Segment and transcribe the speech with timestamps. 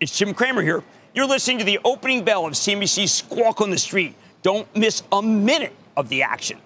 [0.00, 0.84] It's Jim Cramer here.
[1.12, 4.14] You're listening to the opening bell of CNBC's Squawk on the Street.
[4.42, 6.58] Don't miss a minute of the action.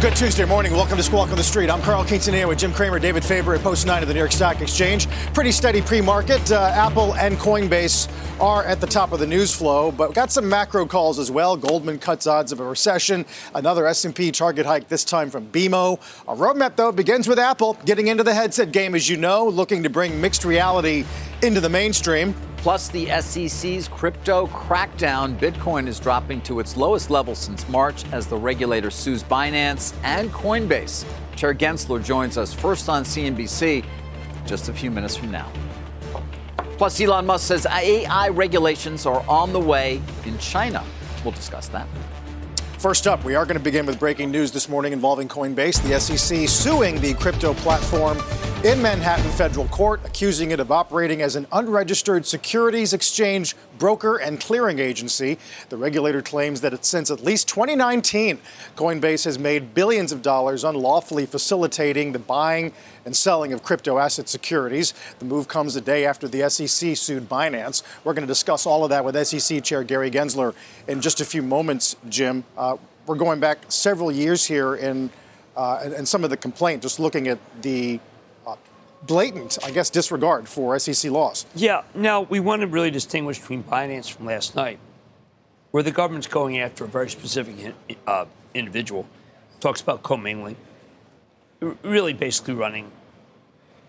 [0.00, 0.72] Good Tuesday morning.
[0.72, 1.70] Welcome to Squawk on the Street.
[1.70, 4.32] I'm Carl Quintanilla with Jim Cramer, David Faber at Post 9 of the New York
[4.32, 5.08] Stock Exchange.
[5.34, 6.50] Pretty steady pre-market.
[6.50, 8.10] Uh, Apple and Coinbase
[8.40, 11.56] are at the top of the news flow, but got some macro calls as well.
[11.56, 13.24] Goldman cuts odds of a recession.
[13.54, 16.00] Another S&P target hike this time from BMO.
[16.26, 19.84] A roadmap, though, begins with Apple getting into the headset game, as you know, looking
[19.84, 21.04] to bring mixed reality
[21.42, 22.34] into the mainstream.
[22.58, 25.36] Plus, the SEC's crypto crackdown.
[25.38, 30.30] Bitcoin is dropping to its lowest level since March as the regulator sues Binance and
[30.30, 31.04] Coinbase.
[31.34, 33.84] Chair Gensler joins us first on CNBC
[34.46, 35.50] just a few minutes from now.
[36.78, 40.84] Plus, Elon Musk says AI regulations are on the way in China.
[41.24, 41.86] We'll discuss that.
[42.82, 45.80] First up, we are going to begin with breaking news this morning involving Coinbase.
[45.84, 48.18] The SEC suing the crypto platform
[48.64, 54.38] in Manhattan federal court, accusing it of operating as an unregistered securities exchange broker and
[54.38, 55.36] clearing agency.
[55.68, 58.38] The regulator claims that since at least 2019,
[58.76, 62.72] Coinbase has made billions of dollars unlawfully facilitating the buying
[63.04, 64.94] and selling of crypto asset securities.
[65.18, 67.82] The move comes a day after the SEC sued Binance.
[68.04, 70.54] We're going to discuss all of that with SEC Chair Gary Gensler
[70.86, 72.44] in just a few moments, Jim.
[72.56, 75.10] Uh, we're going back several years here in,
[75.56, 77.98] uh, and, and, some of the complaint, just looking at the
[79.06, 81.46] blatant, I guess, disregard for SEC laws.
[81.54, 81.82] Yeah.
[81.94, 84.78] Now, we want to really distinguish between Binance from last night,
[85.70, 87.74] where the government's going after a very specific
[88.06, 89.06] uh, individual,
[89.60, 90.56] talks about commingling
[91.82, 92.90] really basically running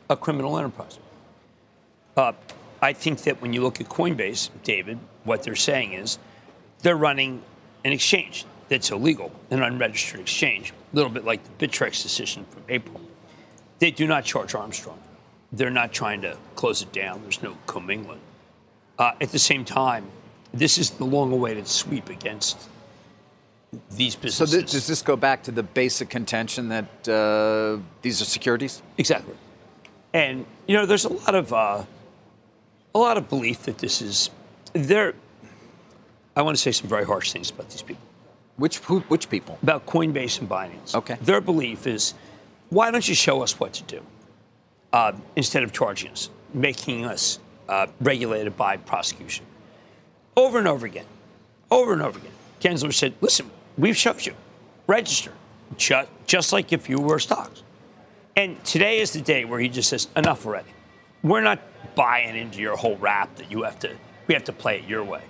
[0.09, 1.00] a criminal enterprise.
[2.16, 2.34] Uh,
[2.81, 6.19] I think that when you look at Coinbase, David, what they're saying is
[6.81, 7.41] they're running
[7.84, 12.63] an exchange that's illegal, an unregistered exchange, a little bit like the Bittrex decision from
[12.69, 13.02] April.
[13.79, 15.00] They do not charge Armstrong.
[15.53, 17.22] They're not trying to close it down.
[17.22, 18.19] There's no commingling.
[18.97, 20.06] Uh, at the same time,
[20.53, 22.69] this is the long-awaited sweep against
[23.91, 24.52] these businesses.
[24.52, 28.81] So th- does this go back to the basic contention that uh, these are securities?
[28.97, 29.36] Exactly.
[30.14, 31.84] And you know, there's a lot of uh,
[32.94, 34.30] a lot of belief that this is
[34.74, 35.14] there.
[36.35, 38.03] I want to say some very harsh things about these people.
[38.58, 39.58] Which who, which people?
[39.64, 40.96] About Coinbase and Binance.
[40.96, 41.18] Okay.
[41.22, 42.14] Their belief is,
[42.70, 44.02] why don't you show us what to do
[44.94, 49.46] uh, instead of charging us, making us uh, regulated by prosecution,
[50.38, 51.06] over and over again,
[51.70, 52.31] over and over again.
[52.62, 54.34] Gensler said, listen, We've showed you.
[54.88, 55.32] Register.
[55.78, 57.64] Just, just like if you were stocks.
[58.36, 60.70] And today is the day where he just says, enough already.
[61.24, 61.59] We're not
[61.96, 63.96] buying into your whole rap that you have to,
[64.28, 65.22] we have to play it your way.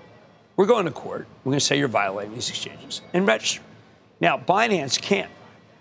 [0.55, 1.27] We're going to court.
[1.43, 3.61] We're going to say you're violating these exchanges and register.
[4.19, 5.31] Now, Binance can't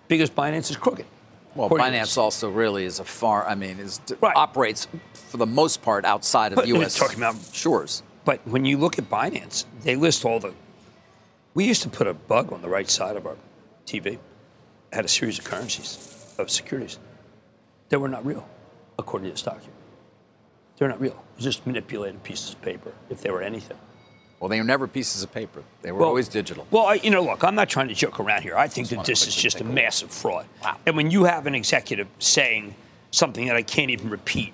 [0.09, 1.07] because Binance is crooked.
[1.55, 4.35] Well, Binance also really is a far, I mean, is right.
[4.35, 6.97] operates for the most part outside of but, uh, U.S.
[6.97, 8.03] Talking about shores.
[8.25, 10.55] But when you look at Binance, they list all the
[11.55, 13.37] we used to put a bug on the right side of our
[13.87, 14.07] TV.
[14.07, 14.21] It
[14.93, 16.99] had a series of currencies, of securities.
[17.91, 18.49] They were not real,
[18.99, 19.61] according to the stock.
[20.79, 21.13] They're not real.
[21.13, 23.77] It was just manipulated pieces of paper, if they were anything.
[24.43, 25.63] Well, they were never pieces of paper.
[25.83, 26.67] They were well, always digital.
[26.73, 28.57] Well, I, you know, look, I'm not trying to joke around here.
[28.57, 30.47] I think that this is just a massive fraud.
[30.65, 30.79] Wow.
[30.85, 32.75] And when you have an executive saying
[33.13, 34.53] something that I can't even repeat,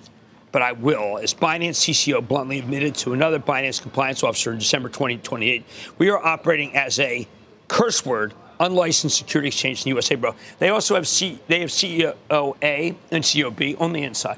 [0.53, 4.91] but I will, as Binance CCO bluntly admitted to another Binance compliance officer in December
[4.91, 5.65] 2028,
[5.97, 7.27] we are operating as a
[7.69, 10.35] curse word unlicensed security exchange in the USA, bro.
[10.59, 12.15] They also have C, they have CEO
[12.63, 14.37] A and CEO B on the inside.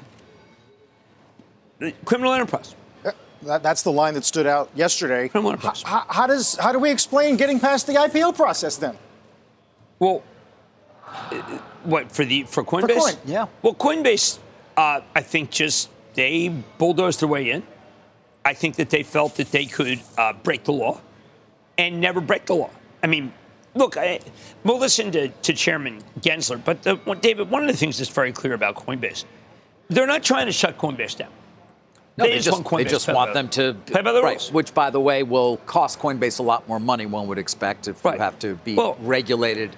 [2.05, 2.73] Criminal enterprise.
[3.43, 5.29] That, that's the line that stood out yesterday.
[5.85, 8.97] How, how, does how do we explain getting past the IPO process then?
[9.99, 10.23] Well,
[11.83, 12.93] what for the for Coinbase?
[12.93, 13.47] For Coin, yeah.
[13.61, 14.39] Well, Coinbase,
[14.77, 17.63] uh, I think just they bulldozed their way in.
[18.43, 21.01] I think that they felt that they could uh, break the law
[21.77, 22.71] and never break the law.
[23.03, 23.33] I mean,
[23.75, 24.19] look, I,
[24.63, 28.31] we'll listen to, to Chairman Gensler, but the, David, one of the things that's very
[28.31, 29.25] clear about Coinbase,
[29.89, 31.29] they're not trying to shut Coinbase down.
[32.17, 34.51] No, they, they, just, want, they just want them to play by the right, rules.
[34.51, 37.05] Which, by the way, will cost Coinbase a lot more money.
[37.05, 38.15] One would expect if right.
[38.15, 39.75] you have to be well, regulated.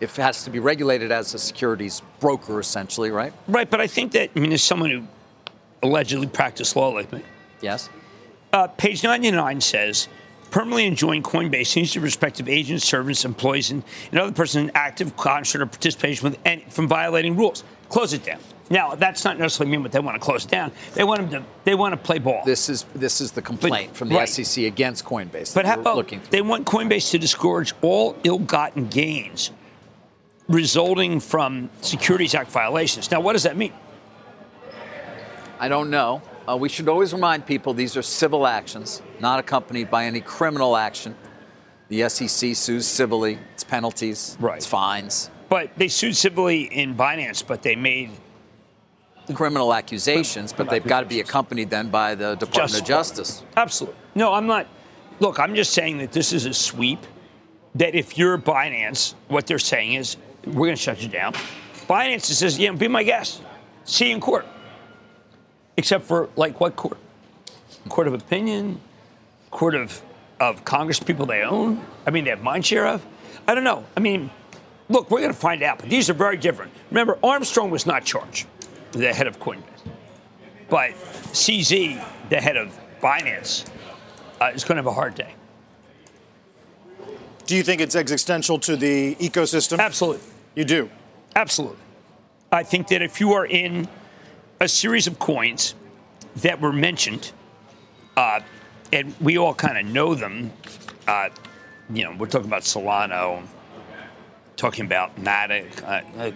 [0.00, 3.32] If it has to be regulated as a securities broker, essentially, right?
[3.48, 5.06] Right, but I think that I mean, as someone who
[5.82, 7.22] allegedly practiced law like me.
[7.60, 7.88] Yes.
[8.52, 10.08] Uh, page 99 says
[10.50, 15.16] permanently enjoin Coinbase needs to respective agents, servants, employees, and, and other persons in active
[15.16, 17.64] concert or participation with any, from violating rules.
[17.88, 18.38] Close it down.
[18.70, 20.72] Now, that's not necessarily mean what they want to close down.
[20.94, 21.48] They want them to.
[21.64, 22.42] They want to play ball.
[22.44, 24.28] This is this is the complaint But- from the right.
[24.28, 25.54] SEC against Coinbase.
[25.54, 29.50] But how about looking they want Coinbase to disgorge all ill-gotten gains
[30.48, 33.10] resulting from Securities Act violations.
[33.10, 33.72] Now, what does that mean?
[35.58, 36.22] I don't know.
[36.48, 40.76] Uh, we should always remind people these are civil actions, not accompanied by any criminal
[40.76, 41.14] action.
[41.88, 43.38] The SEC sues civilly.
[43.54, 44.36] It's penalties.
[44.40, 44.56] Right.
[44.56, 45.30] It's fines.
[45.48, 48.10] But they sued civilly in Binance, but they made
[49.34, 53.42] Criminal accusations, but they've got to be accompanied then by the Department of Justice.
[53.56, 53.98] Absolutely.
[54.14, 54.66] No, I'm not.
[55.20, 57.06] Look, I'm just saying that this is a sweep.
[57.76, 61.32] That if you're Binance, what they're saying is, we're going to shut you down.
[61.88, 63.42] Binance says, yeah, be my guest.
[63.84, 64.46] See you in court.
[65.76, 66.98] Except for, like, what court?
[67.88, 68.80] Court of opinion?
[69.50, 70.02] Court of,
[70.38, 71.82] of Congress people they own?
[72.06, 73.06] I mean, they have mind share of?
[73.48, 73.84] I don't know.
[73.96, 74.30] I mean,
[74.88, 76.72] look, we're going to find out, but these are very different.
[76.90, 78.46] Remember, Armstrong was not charged,
[78.92, 79.62] the head of Coinbase.
[80.68, 80.92] But
[81.32, 83.66] CZ, the head of Binance,
[84.40, 85.34] uh, is going to have a hard day.
[87.46, 89.78] Do you think it's existential to the ecosystem?
[89.78, 90.22] Absolutely.
[90.54, 90.90] You do.
[91.34, 91.78] Absolutely.
[92.50, 93.88] I think that if you are in
[94.60, 95.74] a series of coins
[96.36, 97.32] that were mentioned,
[98.16, 98.40] uh,
[98.92, 100.52] and we all kind of know them,
[101.06, 101.30] uh,
[101.92, 103.42] you know, we're talking about Solano,
[104.56, 106.30] talking about Matic, uh,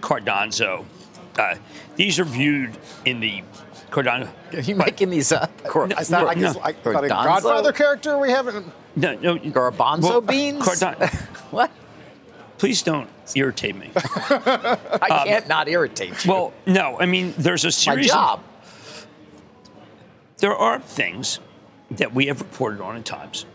[1.37, 1.55] uh,
[1.95, 3.43] these are viewed in the
[3.91, 4.29] Cardano.
[4.53, 5.63] Are you making these up?
[5.63, 6.47] Cor- Is that like, No.
[6.47, 8.71] his, like got a Godfather character we haven't?
[8.95, 10.63] No, no, Garbanzo well, beans?
[10.63, 11.09] Cardano.
[11.51, 11.71] what?
[12.57, 13.91] Please don't irritate me.
[13.95, 16.31] I can't not irritate you.
[16.31, 18.43] Well, no, I mean, there's a my series of job.
[20.39, 21.39] there are things
[21.91, 23.45] that we have reported on at times,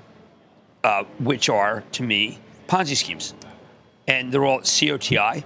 [0.84, 2.38] uh, which are, to me,
[2.68, 3.34] Ponzi schemes.
[4.06, 5.44] And they're all COTI,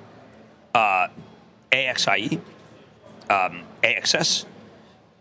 [0.74, 1.08] uh,
[1.72, 2.40] AXIE,
[3.28, 4.44] um, AXS,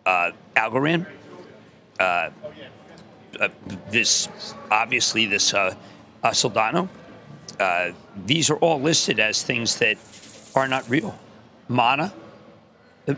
[0.06, 1.06] uh, Algorand,
[2.00, 2.30] uh,
[3.40, 3.50] uh,
[3.90, 4.30] this,
[4.72, 5.76] obviously, this uh,
[6.24, 6.88] uh, Soldano.
[7.60, 7.92] Uh,
[8.26, 9.98] these are all listed as things that
[10.56, 11.18] are not real.
[11.68, 12.14] Mana,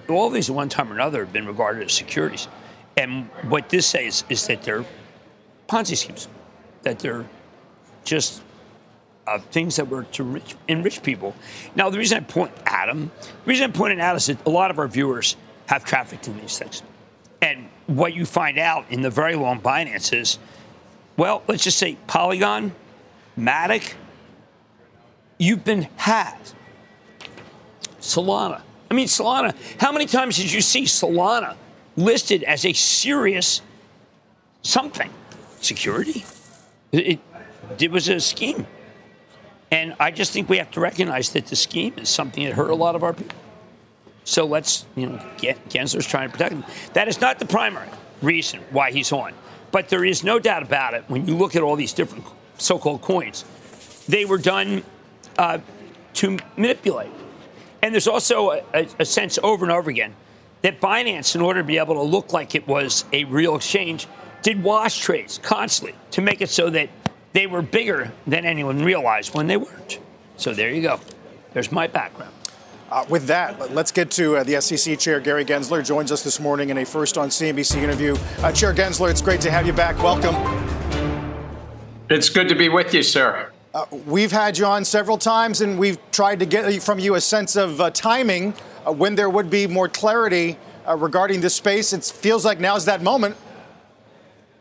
[0.10, 2.48] all these at one time or another have been regarded as securities.
[2.96, 4.86] And what this says is that they're
[5.68, 6.28] Ponzi schemes,
[6.84, 7.26] that they're
[8.04, 8.42] just
[9.28, 11.36] uh, things that were to rich, enrich people.
[11.76, 14.50] Now, the reason I point at them, the reason I'm pointing out is that a
[14.50, 15.36] lot of our viewers
[15.68, 16.82] have trafficked in these things.
[17.42, 20.40] And what you find out in the very long Binance is,
[21.18, 22.74] well, let's just say Polygon,
[23.38, 23.94] Matic,
[25.38, 26.56] you've been hacked.
[28.00, 28.62] Solana.
[28.90, 29.54] I mean, Solana.
[29.80, 31.56] How many times did you see Solana
[31.98, 33.62] listed as a serious
[34.62, 35.12] something?
[35.60, 36.24] Security?
[36.92, 37.20] It,
[37.78, 38.66] it was a scheme.
[39.72, 42.70] And I just think we have to recognize that the scheme is something that hurt
[42.70, 43.38] a lot of our people.
[44.24, 46.64] So let's, you know, get Gensler's trying to protect him.
[46.94, 47.90] That is not the primary
[48.22, 49.34] reason why he's on.
[49.72, 52.26] But there is no doubt about it when you look at all these different
[52.58, 53.46] so called coins,
[54.08, 54.84] they were done
[55.38, 55.60] uh,
[56.16, 57.12] to manipulate.
[57.82, 60.16] And there's also a, a, a sense over and over again
[60.62, 64.08] that Binance, in order to be able to look like it was a real exchange,
[64.42, 66.90] did wash trades constantly to make it so that
[67.34, 70.00] they were bigger than anyone realized when they weren't.
[70.38, 71.00] So there you go.
[71.54, 72.34] There's my background.
[72.90, 76.24] Uh, with that, let- let's get to uh, the SEC Chair Gary Gensler joins us
[76.24, 78.16] this morning in a first on CNBC interview.
[78.40, 79.98] Uh, Chair Gensler, it's great to have you back.
[80.02, 80.36] Welcome.
[82.10, 83.52] It's good to be with you, sir.
[83.74, 87.22] Uh, we've had you on several times, and we've tried to get from you a
[87.22, 88.54] sense of uh, timing
[88.88, 90.58] uh, when there would be more clarity
[90.88, 91.92] uh, regarding this space.
[91.92, 93.36] It feels like now's that moment.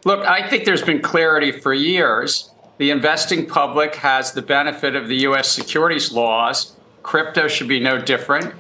[0.04, 2.50] Look, I think there's been clarity for years.
[2.78, 5.50] The investing public has the benefit of the U.S.
[5.50, 6.76] securities laws.
[7.02, 8.54] Crypto should be no different.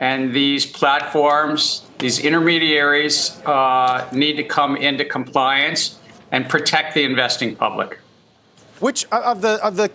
[0.00, 5.98] And these platforms, these intermediaries, uh, need to come into compliance
[6.30, 7.98] and protect the investing public.
[8.80, 9.90] Which uh, of the of the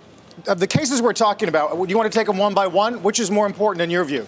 [0.47, 3.01] of the cases we're talking about, do you want to take them one by one?
[3.01, 4.27] Which is more important in your view?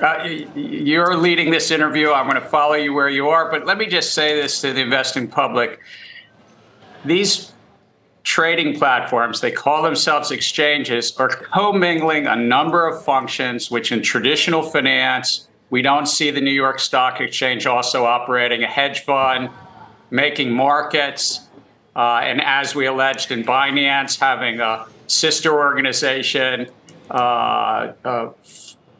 [0.00, 0.22] Uh,
[0.54, 2.12] you're leading this interview.
[2.12, 3.50] I'm going to follow you where you are.
[3.50, 5.80] But let me just say this to the investing public.
[7.04, 7.52] These
[8.28, 14.62] trading platforms, they call themselves exchanges, are commingling a number of functions, which in traditional
[14.62, 19.48] finance, we don't see the New York Stock Exchange also operating a hedge fund,
[20.10, 21.40] making markets,
[21.96, 26.68] uh, and as we alleged in Binance, having a sister organization,
[27.10, 28.28] uh, uh,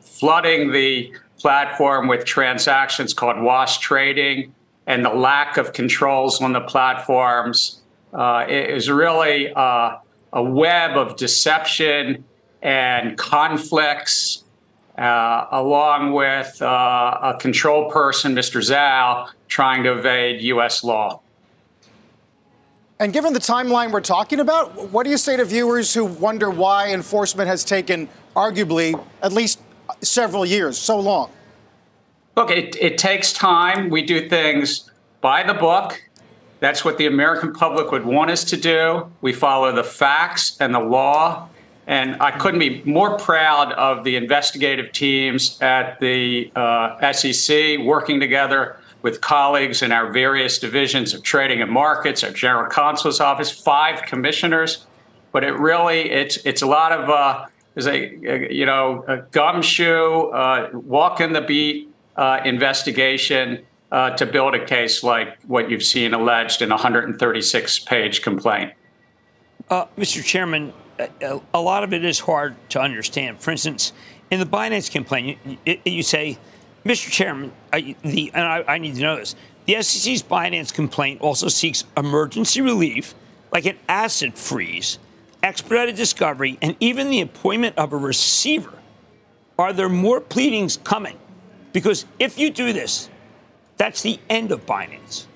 [0.00, 4.54] flooding the platform with transactions called wash trading
[4.86, 7.77] and the lack of controls on the platforms
[8.12, 9.96] uh, is really uh,
[10.32, 12.24] a web of deception
[12.62, 14.44] and conflicts,
[14.96, 18.60] uh, along with uh, a control person, Mr.
[18.60, 20.82] Zhao, trying to evade U.S.
[20.82, 21.20] law.
[23.00, 26.50] And given the timeline we're talking about, what do you say to viewers who wonder
[26.50, 29.60] why enforcement has taken arguably at least
[30.00, 31.30] several years, so long?
[32.36, 33.88] Look, it, it takes time.
[33.88, 36.02] We do things by the book.
[36.60, 39.10] That's what the American public would want us to do.
[39.20, 41.48] We follow the facts and the law.
[41.86, 48.20] And I couldn't be more proud of the investigative teams at the uh, SEC working
[48.20, 53.50] together with colleagues in our various divisions of trading and markets, our general counsel's office,
[53.50, 54.86] five commissioners.
[55.32, 57.46] But it really, it's it's a lot of uh,
[57.86, 64.54] a, you know a gumshoe, uh, walk in the beat uh, investigation uh, to build
[64.54, 68.72] a case like what you've seen alleged in a 136 page complaint.
[69.70, 70.24] Uh, Mr.
[70.24, 73.40] Chairman, a, a, lot of it is hard to understand.
[73.40, 73.92] For instance,
[74.30, 76.38] in the Binance complaint, you, you say,
[76.84, 77.10] Mr.
[77.10, 79.34] Chairman, I, the, and I, I need to know this
[79.66, 83.14] the SEC's Binance complaint also seeks emergency relief,
[83.52, 84.98] like an asset freeze,
[85.42, 88.72] expedited discovery, and even the appointment of a receiver.
[89.58, 91.18] Are there more pleadings coming?
[91.74, 93.10] Because if you do this,
[93.78, 95.26] that's the end of Binance.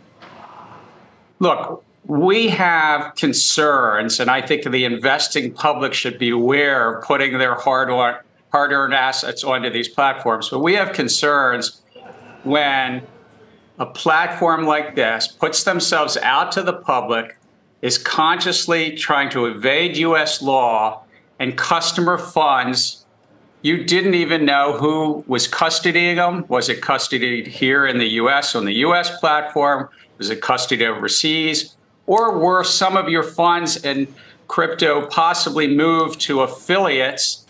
[1.38, 7.38] Look, we have concerns, and I think the investing public should be aware of putting
[7.38, 7.88] their hard
[8.52, 10.50] earned assets onto these platforms.
[10.50, 11.80] But we have concerns
[12.42, 13.02] when
[13.78, 17.38] a platform like this puts themselves out to the public,
[17.80, 21.02] is consciously trying to evade US law
[21.38, 23.01] and customer funds
[23.62, 26.44] you didn't even know who was custodying them.
[26.48, 29.88] Was it custodied here in the US on the US platform?
[30.18, 31.76] Was it custodied overseas?
[32.06, 34.12] Or were some of your funds in
[34.48, 37.46] crypto possibly moved to affiliates?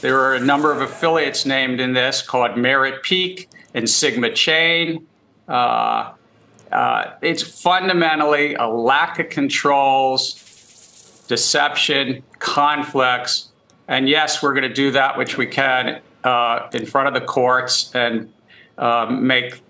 [0.00, 5.06] There are a number of affiliates named in this called Merit Peak and Sigma Chain.
[5.46, 6.14] Uh,
[6.72, 13.51] uh, it's fundamentally a lack of controls, deception, conflicts
[13.88, 17.20] and yes, we're going to do that which we can uh, in front of the
[17.20, 18.32] courts and
[18.78, 19.60] uh, make,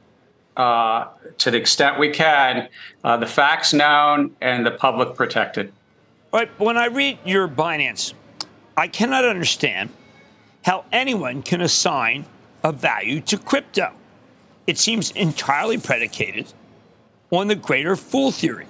[0.57, 2.69] uh, to the extent we can,
[3.05, 5.73] uh, the facts known and the public protected.
[6.33, 6.61] All right.
[6.61, 8.15] When I read your Binance,
[8.77, 9.91] I cannot understand
[10.65, 12.25] how anyone can assign
[12.63, 13.93] a value to crypto.
[14.67, 16.53] It seems entirely predicated
[17.31, 18.67] on the greater fool theory.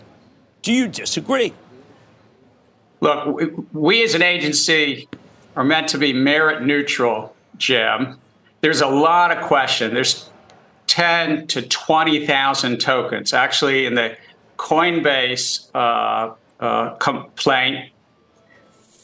[0.63, 1.53] Do you disagree?
[3.01, 5.09] Look, we as an agency
[5.57, 8.19] are meant to be merit neutral, Jim.
[8.61, 9.93] There's a lot of question.
[9.93, 10.31] There's
[10.87, 13.33] 10 to 20,000 tokens.
[13.33, 14.17] Actually, in the
[14.57, 17.91] Coinbase uh, uh, complaint,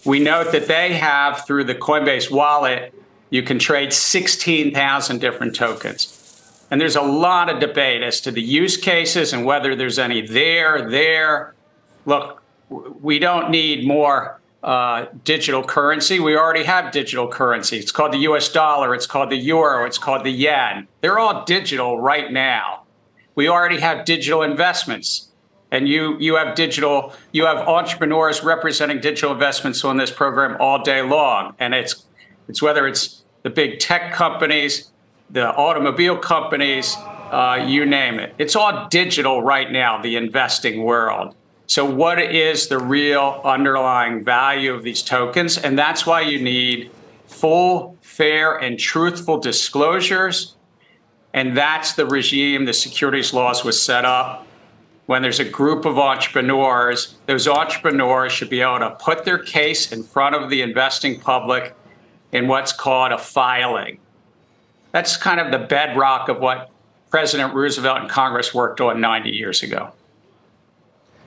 [0.04, 2.94] we note that they have through the Coinbase wallet,
[3.30, 6.66] you can trade 16,000 different tokens.
[6.70, 10.26] And there's a lot of debate as to the use cases and whether there's any
[10.26, 11.54] there, there.
[12.06, 16.18] Look, we don't need more uh, digital currency.
[16.18, 17.78] We already have digital currency.
[17.78, 20.88] It's called the US dollar, it's called the euro, it's called the yen.
[21.00, 22.82] They're all digital right now.
[23.34, 25.28] We already have digital investments.
[25.70, 30.82] And you, you have digital, you have entrepreneurs representing digital investments on this program all
[30.82, 31.54] day long.
[31.58, 32.06] And it's,
[32.48, 34.90] it's whether it's the big tech companies,
[35.30, 36.96] the automobile companies,
[37.30, 38.34] uh, you name it.
[38.38, 41.34] It's all digital right now, the investing world.
[41.68, 45.58] So, what is the real underlying value of these tokens?
[45.58, 46.90] And that's why you need
[47.26, 50.56] full, fair, and truthful disclosures.
[51.34, 54.46] And that's the regime the securities laws was set up.
[55.04, 59.92] When there's a group of entrepreneurs, those entrepreneurs should be able to put their case
[59.92, 61.76] in front of the investing public
[62.32, 63.98] in what's called a filing.
[64.92, 66.70] That's kind of the bedrock of what
[67.10, 69.92] President Roosevelt and Congress worked on 90 years ago.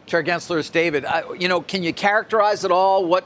[0.05, 1.05] Chair Gensler is David.
[1.05, 3.24] I, you know, can you characterize at all what,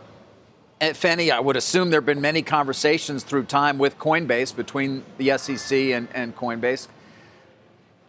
[0.82, 5.04] if any, I would assume there have been many conversations through time with Coinbase between
[5.18, 6.88] the SEC and, and Coinbase.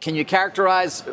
[0.01, 1.05] Can you characterize?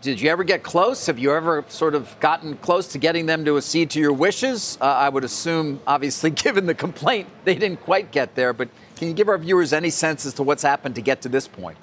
[0.00, 1.06] Did you ever get close?
[1.06, 4.76] Have you ever sort of gotten close to getting them to accede to your wishes?
[4.80, 8.52] Uh, I would assume, obviously, given the complaint, they didn't quite get there.
[8.52, 11.28] But can you give our viewers any sense as to what's happened to get to
[11.28, 11.78] this point?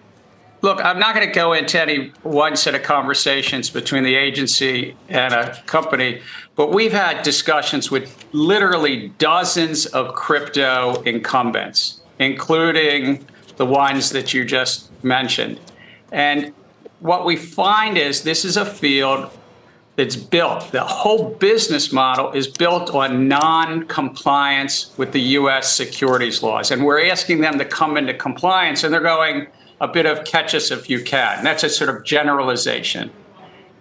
[0.61, 4.95] Look, I'm not going to go into any one set of conversations between the agency
[5.07, 6.21] and a company,
[6.55, 13.25] but we've had discussions with literally dozens of crypto incumbents, including
[13.55, 15.59] the ones that you just mentioned.
[16.11, 16.53] And
[16.99, 19.31] what we find is this is a field
[19.95, 26.41] that's built, the whole business model is built on non compliance with the US securities
[26.41, 26.71] laws.
[26.71, 29.47] And we're asking them to come into compliance, and they're going
[29.81, 31.43] a bit of catch us if you can.
[31.43, 33.11] That's a sort of generalization.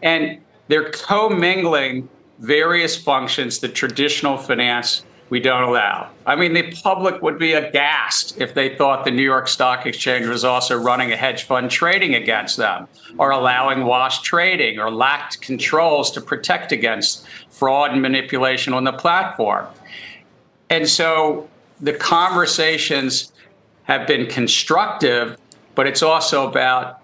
[0.03, 6.09] And they're commingling various functions that traditional finance we don't allow.
[6.25, 10.27] I mean, the public would be aghast if they thought the New York Stock Exchange
[10.27, 12.89] was also running a hedge fund trading against them,
[13.19, 18.93] or allowing wash trading, or lacked controls to protect against fraud and manipulation on the
[18.93, 19.67] platform.
[20.71, 21.49] And so
[21.81, 23.33] the conversations
[23.85, 25.37] have been constructive,
[25.79, 26.99] but it's also about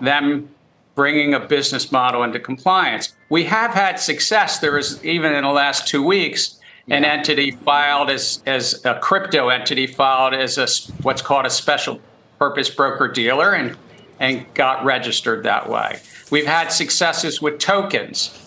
[0.00, 0.48] them
[0.96, 3.14] bringing a business model into compliance.
[3.30, 4.58] We have had success.
[4.58, 9.48] There is even in the last two weeks an entity filed as as a crypto
[9.48, 10.66] entity filed as a
[11.04, 12.00] what's called a special
[12.40, 13.76] purpose broker dealer and
[14.18, 16.00] and got registered that way.
[16.32, 18.42] We've had successes with tokens.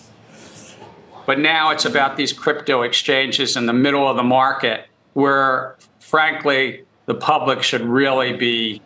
[1.26, 6.84] But now it's about these crypto exchanges in the middle of the market where frankly
[7.06, 8.82] the public should really be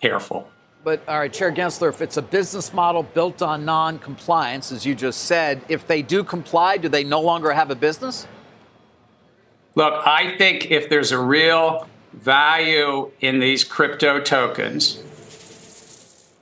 [0.00, 0.48] careful.
[0.84, 4.86] But all right, Chair Gensler, if it's a business model built on non compliance, as
[4.86, 8.26] you just said, if they do comply, do they no longer have a business?
[9.74, 15.02] Look, I think if there's a real value in these crypto tokens,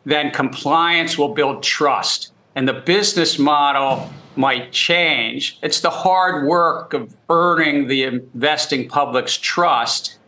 [0.05, 5.59] then compliance will build trust and the business model might change.
[5.63, 10.19] It's the hard work of earning the investing public's trust.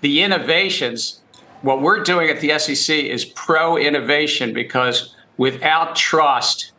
[0.00, 1.21] The innovations,
[1.62, 6.72] what we're doing at the SEC is pro innovation because without trust,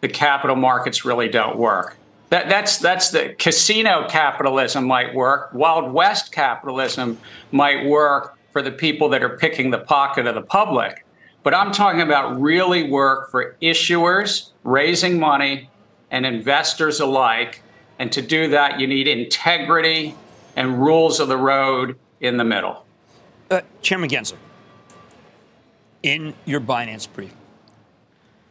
[0.00, 1.96] the capital markets really don't work.
[2.30, 5.52] That, that's that's the casino capitalism might work.
[5.52, 7.18] Wild West capitalism
[7.50, 11.04] might work for the people that are picking the pocket of the public.
[11.42, 15.68] But I'm talking about really work for issuers, raising money,
[16.10, 17.62] and investors alike.
[17.98, 20.14] And to do that, you need integrity
[20.56, 22.84] and rules of the road in the middle.
[23.50, 24.38] Uh, Chairman Gensler,
[26.02, 27.34] in your Binance brief,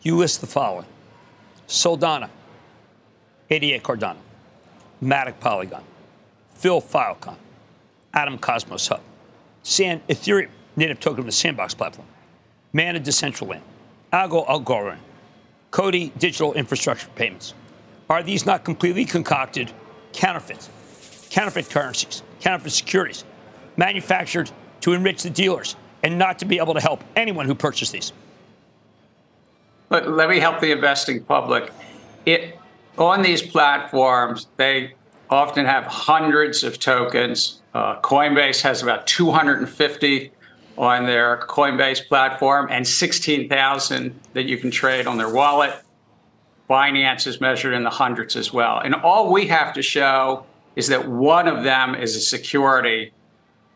[0.01, 0.85] you list the following
[1.67, 2.29] Solana,
[3.49, 4.17] 88 Cardano,
[5.01, 5.83] Matic Polygon,
[6.53, 7.35] FIL Filecoin,
[8.13, 9.01] Atom Cosmos Hub,
[9.63, 12.07] Sand Ethereum, native token of the Sandbox platform,
[12.73, 13.61] Mana Decentraland,
[14.13, 14.99] Algo Algorand,
[15.71, 17.53] COTI Digital Infrastructure Payments.
[18.09, 19.71] Are these not completely concocted
[20.13, 20.69] counterfeits,
[21.29, 23.23] counterfeit currencies, counterfeit securities,
[23.77, 27.91] manufactured to enrich the dealers and not to be able to help anyone who purchased
[27.91, 28.11] these?
[29.89, 31.71] Let, let me help the investing public.
[32.25, 32.57] It,
[32.97, 34.93] on these platforms, they
[35.29, 37.61] often have hundreds of tokens.
[37.73, 40.31] Uh, Coinbase has about 250
[40.77, 45.73] on their Coinbase platform and 16,000 that you can trade on their wallet.
[46.69, 48.79] Binance is measured in the hundreds as well.
[48.79, 53.11] And all we have to show is that one of them is a security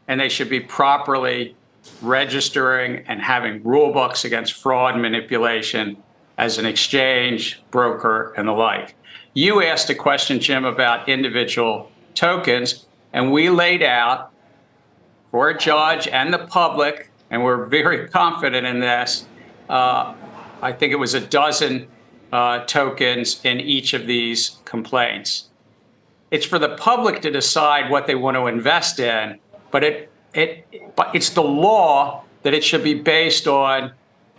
[0.07, 1.55] and they should be properly
[2.01, 5.97] registering and having rule books against fraud manipulation
[6.37, 8.95] as an exchange, broker, and the like.
[9.33, 14.31] You asked a question, Jim, about individual tokens, and we laid out
[15.31, 19.27] for a judge and the public, and we're very confident in this.
[19.69, 20.13] Uh,
[20.61, 21.87] I think it was a dozen
[22.31, 25.49] uh, tokens in each of these complaints.
[26.31, 29.39] It's for the public to decide what they want to invest in,
[29.75, 33.91] but it, it, but it's the law that it should be based on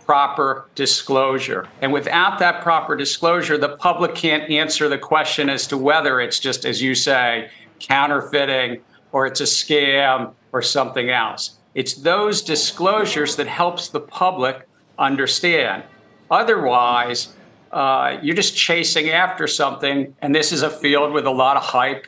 [0.03, 1.67] proper disclosure.
[1.79, 6.39] And without that proper disclosure, the public can't answer the question as to whether it's
[6.39, 11.59] just, as you say, counterfeiting or it's a scam or something else.
[11.75, 15.83] It's those disclosures that helps the public understand.
[16.31, 17.35] Otherwise,
[17.71, 21.61] uh, you're just chasing after something, and this is a field with a lot of
[21.61, 22.07] hype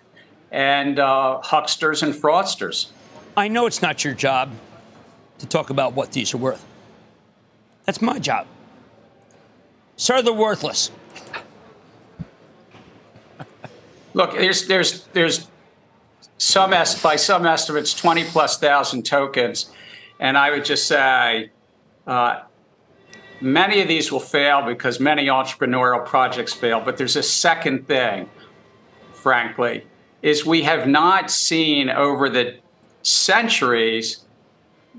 [0.52, 2.88] and uh, hucksters and fraudsters.
[3.40, 4.52] I know it's not your job
[5.38, 6.66] to talk about what these are worth.
[7.86, 8.48] That's my job.
[9.96, 10.92] Sir, they're worthless.
[14.14, 15.48] Look, there's there's there's
[16.38, 19.72] some est- by some estimates 20 plus thousand tokens,
[20.20, 21.52] and I would just say
[22.08, 22.42] uh,
[23.40, 26.82] many of these will fail because many entrepreneurial projects fail.
[26.82, 28.30] But there's a second thing,
[29.14, 29.86] frankly,
[30.22, 32.58] is we have not seen over the
[33.04, 34.26] centuries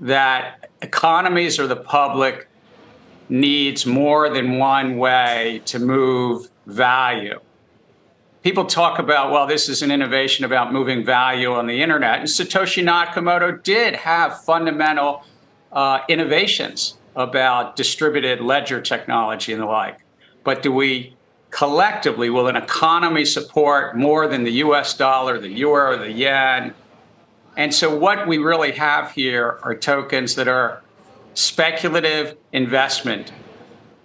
[0.00, 2.48] that economies or the public
[3.28, 7.38] needs more than one way to move value.
[8.42, 12.20] People talk about, well, this is an innovation about moving value on the internet.
[12.20, 15.24] And Satoshi Nakamoto did have fundamental
[15.72, 19.98] uh, innovations about distributed ledger technology and the like.
[20.42, 21.14] But do we
[21.50, 26.74] collectively, will an economy support more than the US dollar, the euro, the yen?
[27.56, 30.82] And so, what we really have here are tokens that are
[31.34, 33.32] speculative investment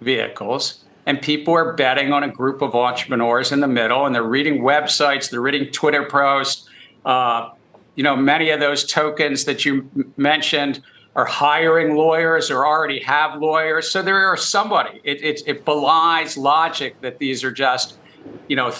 [0.00, 0.84] vehicles.
[1.06, 4.60] And people are betting on a group of entrepreneurs in the middle, and they're reading
[4.62, 6.68] websites, they're reading Twitter posts.
[7.04, 7.50] Uh,
[7.94, 10.82] you know, many of those tokens that you mentioned
[11.14, 13.90] are hiring lawyers or already have lawyers.
[13.90, 15.00] So there are somebody.
[15.02, 17.96] It, it, it belies logic that these are just,
[18.48, 18.74] you know,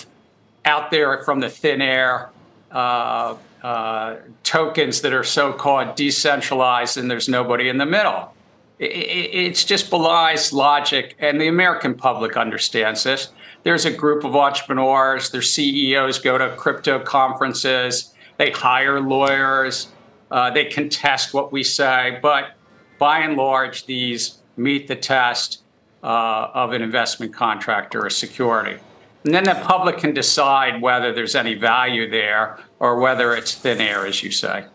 [0.66, 2.30] out there from the thin air
[2.72, 8.32] uh, uh, tokens that are so-called decentralized and there's nobody in the middle.
[8.78, 13.32] It, it, it's just belies logic, and the American public understands this.
[13.62, 19.88] There's a group of entrepreneurs, their CEOs go to crypto conferences, they hire lawyers,
[20.30, 22.52] uh, they contest what we say, but
[22.98, 25.62] by and large, these meet the test
[26.02, 28.78] uh, of an investment contract or a security.
[29.26, 33.80] And then the public can decide whether there's any value there or whether it's thin
[33.80, 34.66] air, as you say.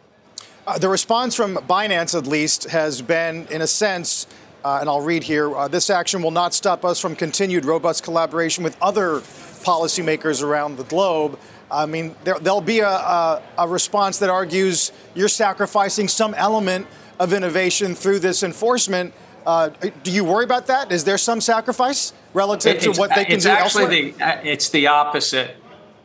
[0.68, 4.28] Uh, the response from Binance, at least, has been, in a sense,
[4.66, 8.04] uh, and I'll read here uh, this action will not stop us from continued robust
[8.04, 9.22] collaboration with other
[9.64, 11.40] policymakers around the globe.
[11.72, 16.88] I mean, there, will be a, a, a, response that argues you're sacrificing some element
[17.22, 19.14] of innovation through this enforcement.
[19.46, 19.70] Uh,
[20.04, 20.92] do you worry about that?
[20.92, 24.42] Is there some sacrifice relative it's, to what they can it's do actually elsewhere?
[24.42, 25.56] The, it's the opposite.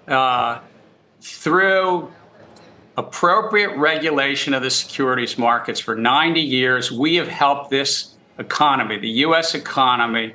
[0.08, 0.60] Uh,
[1.20, 2.12] through
[2.96, 9.08] appropriate regulation of the securities markets for 90 years, we have helped this economy, the
[9.08, 9.54] U.S.
[9.54, 10.34] economy,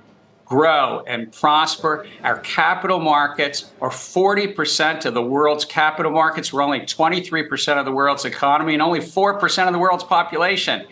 [0.51, 2.05] grow and prosper.
[2.23, 6.51] Our capital markets are 40% of the world's capital markets.
[6.51, 10.85] We're only 23% of the world's economy and only 4% of the world's population.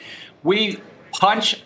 [0.43, 0.79] We
[1.11, 1.63] punch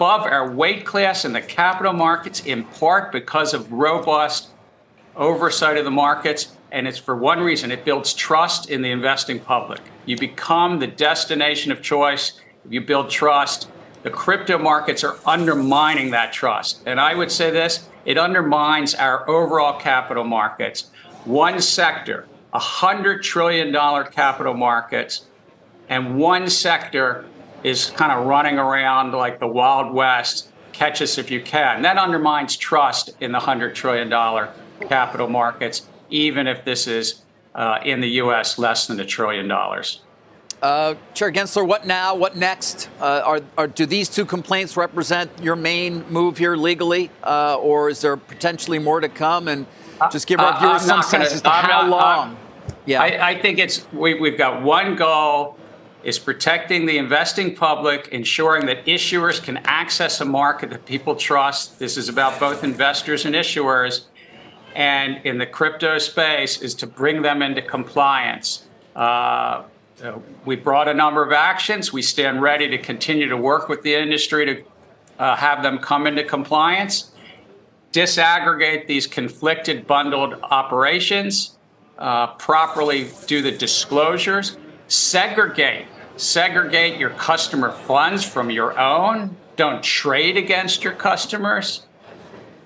[0.00, 4.48] above our weight class in the capital markets in part because of robust
[5.14, 6.56] oversight of the markets.
[6.72, 9.82] And it's for one reason it builds trust in the investing public.
[10.06, 12.40] You become the destination of choice.
[12.70, 13.68] You build trust
[14.02, 16.80] the crypto markets are undermining that trust.
[16.86, 20.90] And I would say this it undermines our overall capital markets.
[21.26, 23.70] One sector, $100 trillion
[24.06, 25.26] capital markets,
[25.90, 27.26] and one sector
[27.62, 31.82] is kind of running around like the Wild West, catch us if you can.
[31.82, 34.08] That undermines trust in the $100 trillion
[34.88, 37.22] capital markets, even if this is
[37.54, 40.00] uh, in the US less than a trillion dollars.
[40.62, 42.14] Uh, Chair Gensler, what now?
[42.14, 42.90] What next?
[43.00, 47.88] Uh, are, are, do these two complaints represent your main move here legally, uh, or
[47.88, 49.48] is there potentially more to come?
[49.48, 49.66] And
[50.12, 52.28] just give our viewers some sense as to I'm how not, long.
[52.30, 52.36] I'm,
[52.84, 55.56] yeah, I, I, think it's we, we've got one goal:
[56.02, 61.78] is protecting the investing public, ensuring that issuers can access a market that people trust.
[61.78, 64.04] This is about both investors and issuers,
[64.74, 68.66] and in the crypto space, is to bring them into compliance.
[68.96, 69.64] Uh,
[70.02, 71.92] uh, we brought a number of actions.
[71.92, 74.64] We stand ready to continue to work with the industry to
[75.18, 77.10] uh, have them come into compliance,
[77.92, 81.58] disaggregate these conflicted bundled operations,
[81.98, 84.56] uh, properly do the disclosures,
[84.90, 89.36] segregate, segregate your customer funds from your own.
[89.56, 91.86] Don't trade against your customers.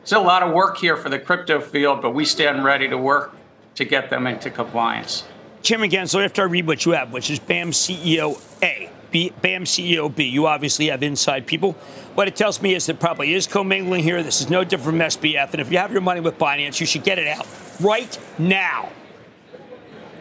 [0.00, 2.96] There's a lot of work here for the crypto field, but we stand ready to
[2.98, 3.36] work
[3.74, 5.24] to get them into compliance.
[5.62, 9.64] Chairman Gensler, after I read what you have, which is BAM CEO A, B, BAM
[9.64, 11.72] CEO B, you obviously have inside people.
[12.14, 14.22] What it tells me is there probably is commingling here.
[14.22, 15.52] This is no different from SBF.
[15.52, 17.46] And if you have your money with Binance, you should get it out
[17.80, 18.90] right now.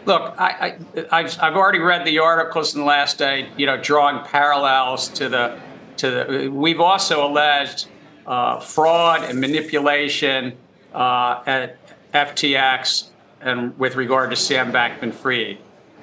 [0.06, 0.76] Look, I,
[1.10, 5.58] have already read the articles in the last day, you know, drawing parallels to the,
[5.96, 7.88] to the, we've also alleged
[8.26, 10.56] uh, fraud and manipulation
[10.92, 11.78] uh, at
[12.12, 13.08] FTX
[13.40, 15.58] and with regard to Sam Bankman-Fried.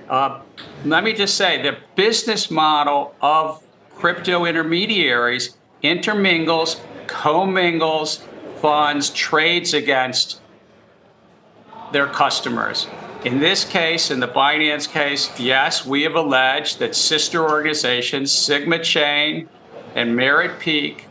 [0.10, 0.42] Uh,
[0.84, 3.64] let me just say the business model of
[3.96, 8.24] crypto intermediaries intermingles, commingles
[8.62, 10.40] funds, trades against
[11.92, 12.88] their customers.
[13.24, 18.84] In this case, in the Binance case, yes, we have alleged that sister organizations, Sigma
[18.84, 19.48] Chain
[19.94, 21.06] and Merit Peak,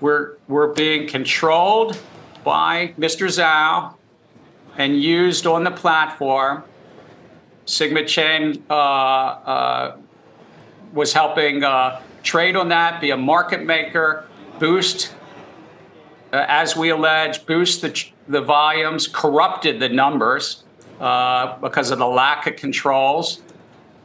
[0.00, 2.00] were, were being controlled
[2.42, 3.26] by Mr.
[3.26, 3.96] Zhao
[4.78, 6.64] and used on the platform.
[7.66, 9.96] Sigma Chain uh, uh,
[10.94, 14.26] was helping uh, trade on that, be a market maker,
[14.58, 15.14] boost,
[16.32, 20.62] uh, as we allege, boost the, the volumes, corrupted the numbers
[21.00, 23.42] uh, because of the lack of controls.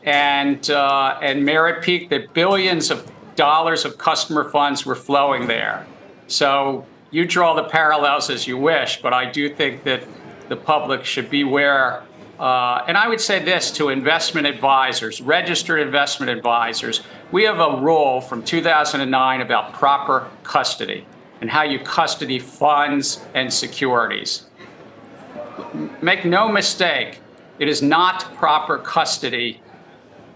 [0.03, 5.85] And, uh, and Merit Peak, that billions of dollars of customer funds were flowing there.
[6.27, 10.03] So you draw the parallels as you wish, but I do think that
[10.49, 12.03] the public should beware.
[12.39, 17.01] Uh, and I would say this to investment advisors, registered investment advisors.
[17.31, 21.05] We have a rule from 2009 about proper custody
[21.41, 24.45] and how you custody funds and securities.
[26.01, 27.19] Make no mistake,
[27.59, 29.61] it is not proper custody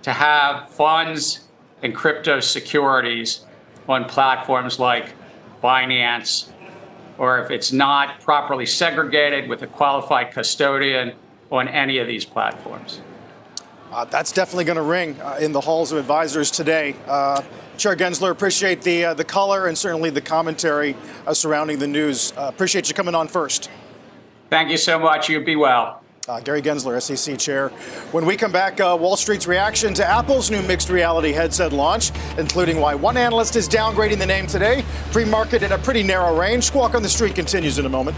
[0.04, 1.48] to have funds
[1.84, 3.46] and crypto securities
[3.88, 5.14] on platforms like
[5.64, 6.50] Binance,
[7.18, 11.14] or if it's not properly segregated with a qualified custodian
[11.52, 13.02] on any of these platforms.
[13.92, 16.96] Uh, that's definitely going to ring uh, in the halls of advisors today.
[17.08, 17.42] Uh,
[17.80, 22.34] Chair Gensler, appreciate the uh, the color and certainly the commentary uh, surrounding the news.
[22.36, 23.70] Uh, appreciate you coming on first.
[24.50, 25.30] Thank you so much.
[25.30, 26.04] You be well.
[26.28, 27.70] Uh, Gary Gensler, SEC chair.
[28.12, 32.12] When we come back, uh, Wall Street's reaction to Apple's new mixed reality headset launch,
[32.38, 36.38] including why one analyst is downgrading the name today, pre market in a pretty narrow
[36.38, 36.66] range.
[36.66, 38.18] Squawk on the Street continues in a moment.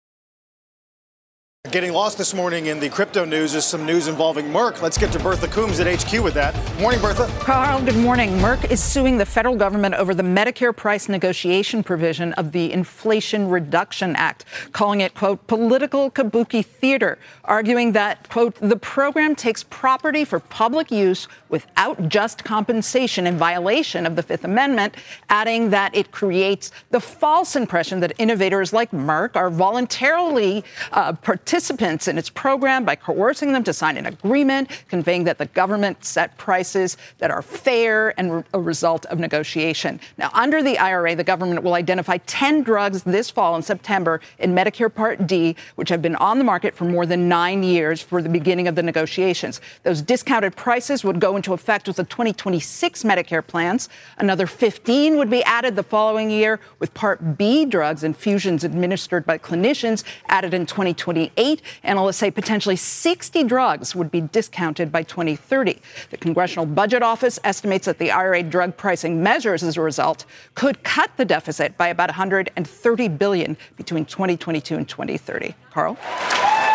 [1.69, 4.81] Getting lost this morning in the crypto news is some news involving Merck.
[4.81, 6.55] Let's get to Bertha Coombs at HQ with that.
[6.81, 7.31] Morning, Bertha.
[7.39, 8.31] Carl, good morning.
[8.39, 13.47] Merck is suing the federal government over the Medicare price negotiation provision of the Inflation
[13.47, 14.43] Reduction Act,
[14.73, 20.89] calling it, quote, political kabuki theater, arguing that, quote, the program takes property for public
[20.89, 24.95] use without just compensation in violation of the Fifth Amendment,
[25.29, 31.13] adding that it creates the false impression that innovators like Merck are voluntarily uh,
[31.51, 36.05] participants in its program by coercing them to sign an agreement, conveying that the government
[36.05, 39.99] set prices that are fair and a result of negotiation.
[40.17, 44.55] Now, under the IRA, the government will identify 10 drugs this fall in September in
[44.55, 48.21] Medicare Part D, which have been on the market for more than nine years for
[48.21, 49.59] the beginning of the negotiations.
[49.83, 53.89] Those discounted prices would go into effect with the 2026 Medicare plans.
[54.19, 59.37] Another 15 would be added the following year, with Part B drugs, infusions administered by
[59.37, 61.61] clinicians, added in 2028 eight.
[61.83, 65.81] Analysts say potentially 60 drugs would be discounted by 2030.
[66.11, 70.83] The Congressional Budget Office estimates that the IRA drug pricing measures, as a result, could
[70.83, 75.55] cut the deficit by about 130 billion between 2022 and 2030.
[75.71, 75.97] Carl.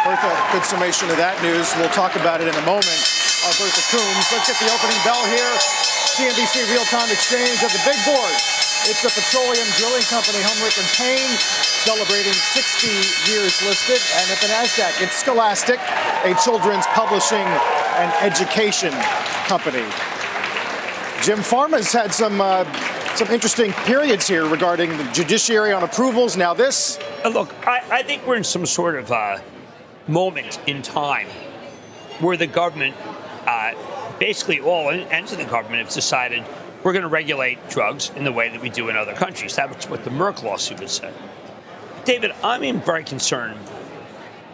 [0.05, 1.73] Bertha, good summation of that news.
[1.79, 2.99] We'll talk about it in a moment.
[3.55, 4.27] Bertha Coombs.
[4.35, 5.53] Let's get the opening bell here.
[6.19, 8.56] CNBC real-time exchange of the big board.
[8.89, 11.37] It's the petroleum drilling company Helmerich and Payne
[11.83, 12.87] celebrating 60
[13.29, 13.99] years listed.
[14.15, 15.81] And at the NASDAQ, it's Scholastic,
[16.23, 17.43] a children's publishing
[17.99, 18.93] and education
[19.49, 19.83] company.
[21.21, 22.63] Jim Pharma's had some uh,
[23.17, 26.37] some interesting periods here regarding the judiciary on approvals.
[26.37, 26.97] Now this.
[27.25, 29.39] Uh, look, I, I, think we're in some sort of uh,
[30.07, 31.27] moment in time
[32.21, 32.95] where the government,
[33.49, 33.73] uh,
[34.21, 36.45] basically all ends of the government, have decided
[36.87, 39.57] we're going to regulate drugs in the way that we do in other countries.
[39.57, 41.13] That's what the Merck lawsuit would say.
[42.05, 43.59] David, I'm very concerned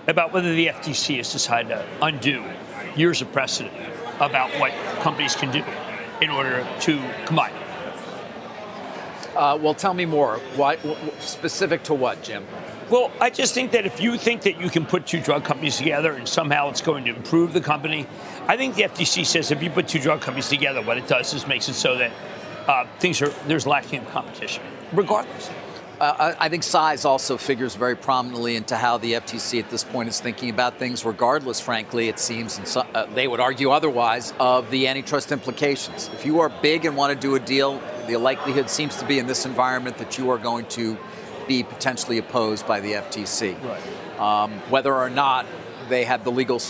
[0.07, 2.43] about whether the FTC has decided to undo
[2.97, 3.75] years of precedent
[4.19, 5.63] about what companies can do
[6.23, 7.53] in order to combine.
[9.37, 10.37] Uh, well, tell me more.
[10.57, 10.81] What,
[11.21, 12.47] specific to what, Jim?
[12.91, 15.77] Well, I just think that if you think that you can put two drug companies
[15.77, 18.07] together and somehow it's going to improve the company,
[18.47, 21.33] I think the FTC says if you put two drug companies together, what it does
[21.33, 22.13] is makes it so that
[22.67, 25.51] uh, things are there's lacking of competition, regardless.
[26.01, 30.09] Uh, I think size also figures very prominently into how the FTC at this point
[30.09, 34.35] is thinking about things, regardless, frankly, it seems, and so, uh, they would argue otherwise,
[34.41, 36.11] of the antitrust implications.
[36.13, 39.21] If you are big and want to do a deal, the likelihood seems to be
[39.21, 40.99] in this environment that you are going to
[41.53, 43.63] be potentially opposed by the FTC.
[43.63, 44.19] Right.
[44.19, 45.45] Um, whether or not
[45.91, 46.61] they have the legal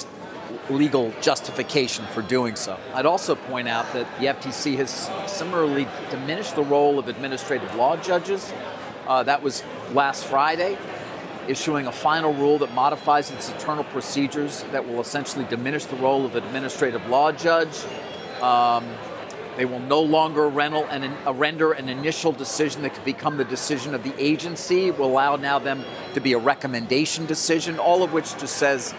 [0.70, 2.78] legal justification for doing so.
[2.94, 4.90] I'd also point out that the FTC has
[5.26, 8.52] similarly diminished the role of administrative law judges.
[9.06, 10.78] Uh, that was last Friday,
[11.48, 16.24] issuing a final rule that modifies its internal procedures that will essentially diminish the role
[16.24, 17.76] of administrative law judge.
[18.40, 18.84] Um,
[19.56, 23.94] they will no longer an, uh, render an initial decision that could become the decision
[23.94, 24.90] of the agency.
[24.90, 25.84] Will allow now them
[26.14, 27.78] to be a recommendation decision.
[27.78, 28.94] All of which just says,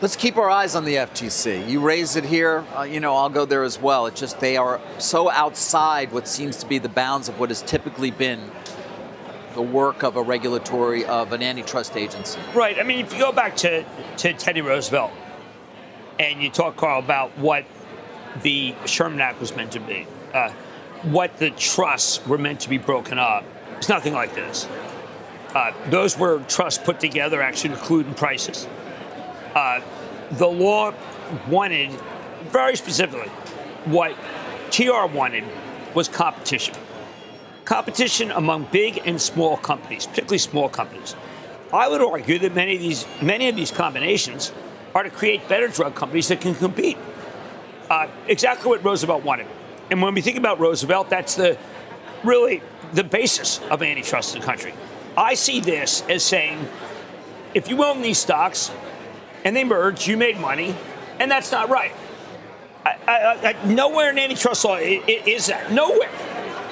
[0.00, 1.68] let's keep our eyes on the FTC.
[1.68, 4.06] You raise it here, uh, you know, I'll go there as well.
[4.06, 7.62] It's just they are so outside what seems to be the bounds of what has
[7.62, 8.50] typically been
[9.54, 12.38] the work of a regulatory of an antitrust agency.
[12.54, 12.78] Right.
[12.78, 13.84] I mean, if you go back to,
[14.18, 15.12] to Teddy Roosevelt
[16.18, 17.64] and you talk, Carl, about what
[18.42, 20.50] the Sherman Act was meant to be, uh,
[21.02, 23.44] what the trusts were meant to be broken up.
[23.76, 24.68] It's nothing like this.
[25.54, 28.66] Uh, those were trusts put together, actually including prices.
[29.54, 29.80] Uh,
[30.32, 30.92] the law
[31.48, 31.90] wanted,
[32.50, 33.28] very specifically,
[33.86, 34.14] what
[34.70, 35.44] TR wanted
[35.94, 36.74] was competition.
[37.64, 41.16] Competition among big and small companies, particularly small companies.
[41.72, 44.52] I would argue that many of these, many of these combinations
[44.94, 46.96] are to create better drug companies that can compete.
[47.88, 49.46] Uh, exactly what Roosevelt wanted.
[49.90, 51.56] And when we think about Roosevelt, that's the
[52.24, 54.74] really the basis of antitrust in the country.
[55.16, 56.68] I see this as saying,
[57.54, 58.70] if you own these stocks
[59.44, 60.74] and they merge, you made money,
[61.18, 61.92] and that's not right.
[62.84, 65.72] I, I, I, nowhere in antitrust law is that.
[65.72, 66.10] Nowhere.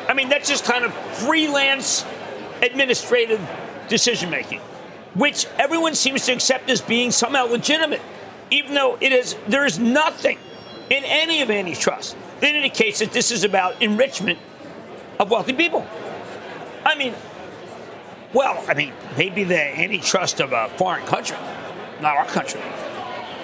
[0.08, 2.04] I mean, that's just kind of freelance
[2.62, 3.40] administrative
[3.88, 4.60] decision making,
[5.14, 8.02] which everyone seems to accept as being somehow legitimate,
[8.50, 10.38] even though it is there is nothing
[10.90, 14.38] in any of antitrust that indicates that this is about enrichment
[15.18, 15.86] of wealthy people.
[16.84, 17.14] I mean,
[18.32, 21.36] well, I mean, maybe the antitrust of a foreign country,
[22.00, 22.60] not our country.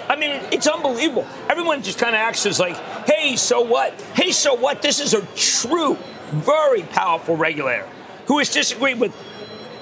[0.09, 1.25] I mean, it's unbelievable.
[1.49, 2.75] Everyone just kind of acts as like,
[3.05, 3.99] hey, so what?
[4.13, 4.81] Hey, so what?
[4.81, 5.97] This is a true,
[6.31, 7.87] very powerful regulator
[8.25, 9.15] who has disagreed with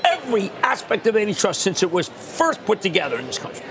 [0.05, 3.65] every aspect of antitrust since it was first put together in this country.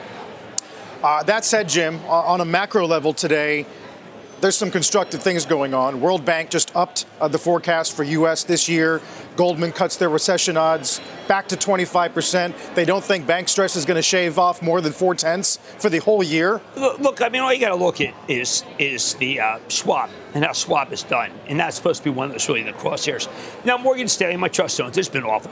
[1.03, 3.65] Uh, that said, Jim, on a macro level today,
[4.41, 6.01] there's some constructive things going on.
[6.01, 8.45] World Bank just upped uh, the forecast for U.S.
[8.45, 9.01] this year.
[9.37, 12.75] Goldman cuts their recession odds back to 25%.
[12.75, 15.91] They don't think bank stress is going to shave off more than four tenths for
[15.91, 16.61] the whole year.
[16.77, 20.45] Look, I mean, all you got to look at is is the uh, swap and
[20.45, 23.29] how swap is done, and that's supposed to be one of those really the crosshairs.
[23.65, 25.51] Now, Morgan Stanley, my trust zones, it's been awful.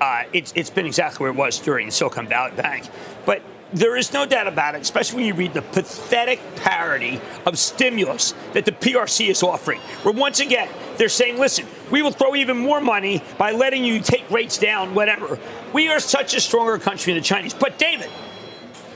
[0.00, 2.88] Uh, it's, it's been exactly where it was during Silicon Valley Bank,
[3.24, 3.42] but
[3.74, 8.32] there is no doubt about it, especially when you read the pathetic parody of stimulus
[8.52, 9.80] that the PRC is offering.
[10.02, 14.00] Where once again, they're saying, listen, we will throw even more money by letting you
[14.00, 15.40] take rates down, whatever.
[15.72, 17.52] We are such a stronger country than the Chinese.
[17.52, 18.10] But, David,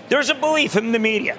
[0.08, 1.36] there's a belief in the media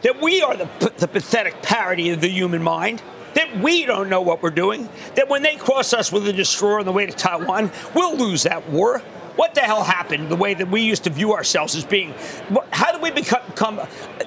[0.00, 3.02] that we are the, the pathetic parody of the human mind
[3.34, 6.80] that we don't know what we're doing, that when they cross us with a destroyer
[6.80, 9.02] on the way to Taiwan, we'll lose that war.
[9.36, 10.28] What the hell happened?
[10.28, 12.14] The way that we used to view ourselves as being,
[12.70, 13.80] how did we become?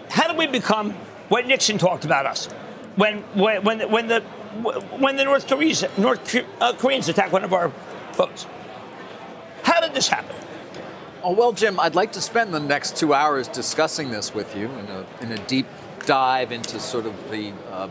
[0.10, 0.92] How did we become
[1.30, 2.48] what Nixon talked about us?
[2.96, 7.54] When when when, when the when the North Koreans North uh, Koreans attacked one of
[7.54, 7.72] our
[8.18, 8.48] boats.
[9.64, 10.36] How did this happen?
[11.24, 14.70] Oh, well, Jim, I'd like to spend the next two hours discussing this with you
[14.70, 15.66] in a, in a deep
[16.06, 17.90] dive into sort of the uh,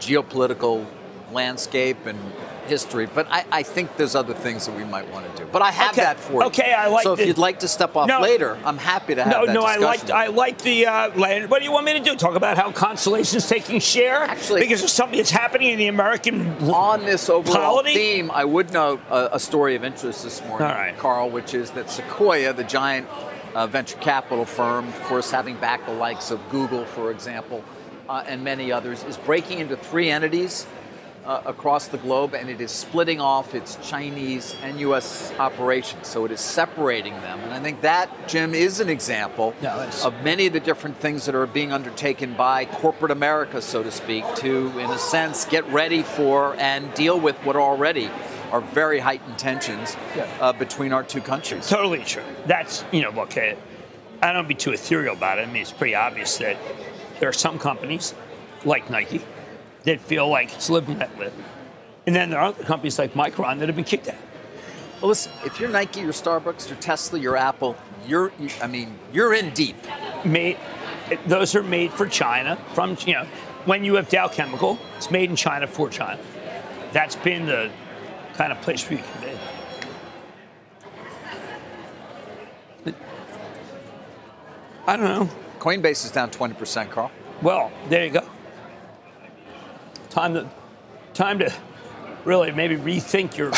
[0.00, 0.84] geopolitical
[1.30, 2.18] landscape and
[2.66, 5.48] history, but I, I, think there's other things that we might want to do.
[5.50, 6.02] But I have okay.
[6.02, 6.42] that for you.
[6.48, 7.04] Okay, I like.
[7.04, 9.46] So if the, you'd like to step off no, later, I'm happy to have no,
[9.46, 9.52] that.
[9.52, 11.10] No, no, I like I like the uh,
[11.46, 12.16] What do you want me to do?
[12.16, 14.22] Talk about how Constellation's taking share?
[14.22, 17.94] Actually, because of something that's happening in the American on this overall polity?
[17.94, 21.90] theme, I would note a, a, story of interest this morning, Carl, which is that
[21.90, 23.08] Sequoia, the giant
[23.54, 27.64] uh, venture capital firm, of course, having backed the likes of Google, for example.
[28.08, 30.66] Uh, and many others, is breaking into three entities
[31.24, 35.32] uh, across the globe, and it is splitting off its Chinese and U.S.
[35.38, 36.08] operations.
[36.08, 37.40] So it is separating them.
[37.40, 41.26] And I think that, Jim, is an example no, of many of the different things
[41.26, 45.66] that are being undertaken by corporate America, so to speak, to, in a sense, get
[45.68, 48.10] ready for and deal with what already
[48.50, 50.28] are very heightened tensions yeah.
[50.40, 51.68] uh, between our two countries.
[51.68, 52.22] Totally true.
[52.46, 53.56] That's, you know, look, I
[54.20, 55.48] don't be too ethereal about it.
[55.48, 56.56] I mean, it's pretty obvious that
[57.18, 58.14] there are some companies
[58.64, 59.22] like Nike
[59.84, 61.32] that feel like it's living and let.
[62.06, 64.16] And then there are other companies like Micron that have been kicked out.
[65.00, 67.76] Well, listen, if you're Nike, you're Starbucks, you're Tesla, you're Apple,
[68.06, 69.76] you're, I mean, you're in deep.
[70.24, 70.58] Made,
[71.26, 72.56] those are made for China.
[72.74, 73.26] From you know,
[73.64, 76.20] when you have Dow Chemical, it's made in China for China.
[76.92, 77.70] That's been the
[78.34, 79.28] kind of place where you can be.
[84.86, 85.30] I don't know.
[85.60, 87.10] Coinbase is down 20%, Carl.
[87.40, 88.28] Well, there you go.
[90.12, 90.46] Time to,
[91.14, 91.50] time to
[92.26, 93.50] really maybe rethink your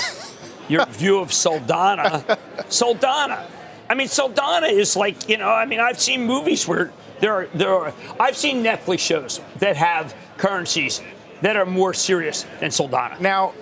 [0.69, 2.23] your view of Solana.
[2.69, 3.45] Solana.
[3.91, 5.49] I mean, Solana is like you know.
[5.49, 7.93] I mean, I've seen movies where there are there are.
[8.21, 11.03] I've seen Netflix shows that have currencies
[11.43, 13.19] that are more serious than Solana.
[13.19, 13.53] Now,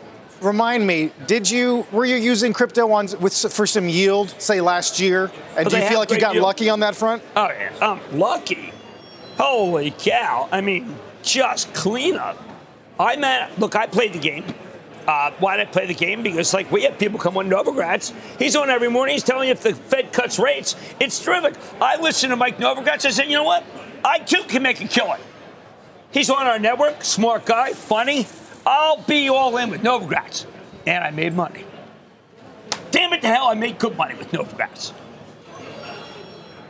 [0.43, 5.01] remind me, did you were you using crypto on with for some yield, say last
[5.01, 5.33] year?
[5.57, 6.45] And But do you feel like you got yield.
[6.45, 7.23] lucky on that front?
[7.37, 8.71] Oh yeah, I'm lucky.
[9.39, 10.47] Holy cow!
[10.53, 12.37] I mean, just clean up.
[12.99, 14.45] I meant, look, I played the game.
[15.07, 16.23] Uh, why did I play the game?
[16.23, 18.15] Because like we have people come on Novogratz.
[18.39, 19.15] He's on every morning.
[19.15, 20.77] He's telling you if the Fed cuts rates.
[21.01, 21.55] It's terrific.
[21.81, 23.05] I listened to Mike Novogratz.
[23.05, 23.65] I said, you know what?
[24.05, 25.21] I too can make a killing.
[26.13, 27.03] He's on our network.
[27.03, 28.27] Smart guy, funny.
[28.65, 30.47] I'll be all in with Novogratz,
[30.87, 31.65] and I made money.
[32.93, 33.47] Damn it to hell!
[33.49, 34.93] I made good money with Novogratz.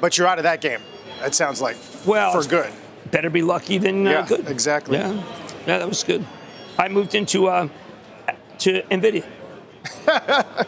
[0.00, 0.80] But you're out of that game.
[1.20, 2.72] That sounds like Well, for good.
[3.10, 4.48] better be lucky than uh, Yeah, good.
[4.48, 4.96] exactly.
[4.98, 5.22] Yeah,
[5.66, 6.24] yeah, that was good.
[6.78, 7.68] I moved into uh,
[8.58, 9.24] to Nvidia.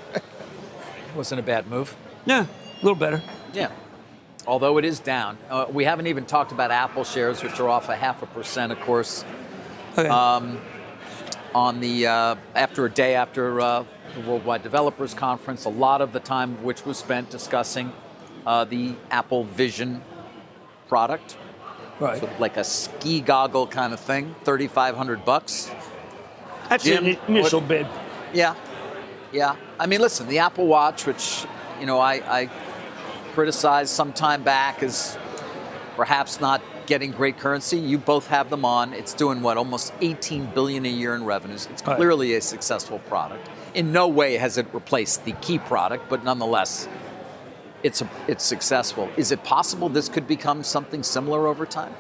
[1.17, 1.97] Wasn't a bad move.
[2.27, 3.23] Yeah, a little better.
[3.53, 3.71] Yeah.
[4.47, 5.39] Although it is down.
[5.49, 8.73] Uh, we haven't even talked about Apple shares, which are off a half a percent,
[8.73, 9.25] of course,
[9.97, 10.09] Okay.
[10.09, 13.85] on the uh, after a day after uh,
[14.15, 15.65] the Worldwide Developers Conference.
[15.65, 17.93] A lot of the time, which was spent discussing
[18.45, 20.03] uh, the Apple Vision
[20.89, 21.37] product,
[22.01, 22.21] right.
[22.21, 25.71] so like a ski goggle kind of thing, thirty five hundred bucks.
[26.69, 27.87] That's Jim, an initial what- bid.
[28.33, 28.55] Yeah,
[29.33, 29.57] yeah.
[29.79, 31.45] I mean, listen, the Apple Watch, which
[31.81, 32.51] you know I, I
[33.35, 35.17] criticized some time back as
[35.97, 37.79] perhaps not getting great currency.
[37.79, 38.93] You both have them on.
[38.93, 41.67] It's doing what almost 18 billion a year in revenues.
[41.73, 41.97] It's Right.
[41.97, 43.49] clearly a successful product.
[43.75, 46.87] In no way has it replaced the key product, but nonetheless,
[47.85, 49.09] it's a, it's successful.
[49.17, 51.95] Is it possible this could become something similar over time?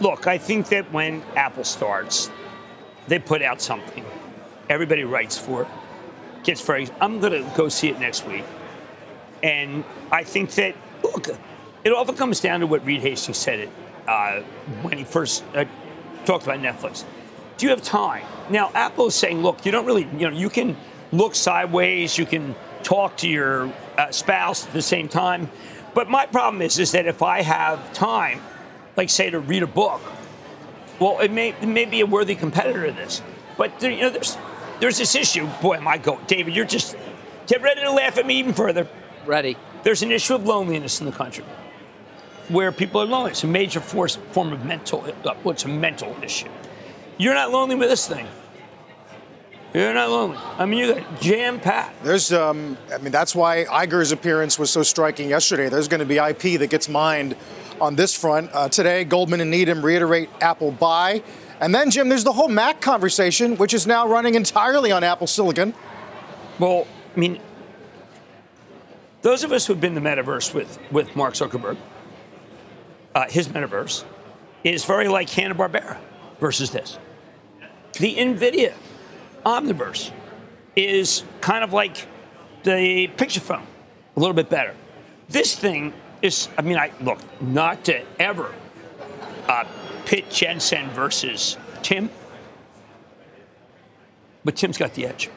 [0.00, 2.30] Look, I think that when Apple starts,
[3.06, 4.04] they put out something.
[4.68, 5.68] Everybody writes for it.
[6.42, 6.88] Gets very.
[7.00, 8.44] I'm going to go see it next week,
[9.42, 11.28] and I think that look,
[11.84, 13.70] it often comes down to what Reed Hastings said it
[14.06, 14.40] uh,
[14.82, 15.64] when he first uh,
[16.26, 17.04] talked about Netflix.
[17.56, 18.26] Do you have time?
[18.50, 20.76] Now, Apple is saying, look, you don't really, you know, you can
[21.12, 25.50] look sideways, you can talk to your uh, spouse at the same time.
[25.94, 28.40] But my problem is, is that if I have time,
[28.96, 30.00] like say to read a book,
[30.98, 33.22] well, it may, it may be a worthy competitor to this.
[33.56, 34.36] But there, you know, there's
[34.80, 35.46] there's this issue.
[35.62, 36.54] Boy, am I go, David?
[36.54, 36.96] You're just
[37.46, 38.88] get ready to laugh at me even further.
[39.24, 39.56] Ready.
[39.82, 41.44] There's an issue of loneliness in the country,
[42.48, 43.30] where people are lonely.
[43.30, 45.04] It's a major force, form of mental.
[45.24, 46.48] Uh, what's a mental issue?
[47.16, 48.26] You're not lonely with this thing.
[49.74, 50.38] You're not lonely.
[50.56, 52.04] I mean, you got jam packed.
[52.04, 55.68] There's, um, I mean, that's why Iger's appearance was so striking yesterday.
[55.68, 57.36] There's going to be IP that gets mined
[57.80, 58.50] on this front.
[58.54, 61.24] Uh, today, Goldman and Needham reiterate Apple buy.
[61.60, 65.26] And then, Jim, there's the whole Mac conversation, which is now running entirely on Apple
[65.26, 65.74] Silicon.
[66.60, 67.40] Well, I mean,
[69.22, 71.78] those of us who've been in the metaverse with, with Mark Zuckerberg,
[73.16, 74.04] uh, his metaverse
[74.62, 75.98] is very like Hanna Barbera
[76.38, 76.96] versus this.
[77.94, 78.74] The NVIDIA
[79.44, 80.10] Omniverse
[80.76, 82.06] is kind of like
[82.62, 83.66] the picture phone,
[84.16, 84.74] a little bit better.
[85.28, 85.92] This thing
[86.22, 88.54] is, I mean, I look, not to ever
[89.48, 89.64] uh,
[90.06, 92.10] pit Jensen versus Tim,
[94.44, 95.30] but Tim's got the edge.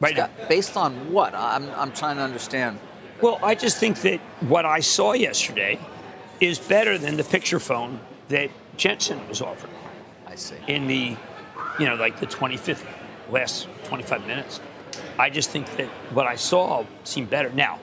[0.00, 0.30] Right now.
[0.48, 1.34] Based on what?
[1.34, 2.78] I'm, I'm trying to understand.
[3.20, 5.78] Well, I just think that what I saw yesterday
[6.40, 9.72] is better than the picture phone that Jensen was offering
[10.26, 10.56] I see.
[10.66, 11.16] in the,
[11.78, 12.84] you know, like the 25th,
[13.30, 14.60] last 25 minutes.
[15.18, 17.50] I just think that what I saw seemed better.
[17.50, 17.78] Now,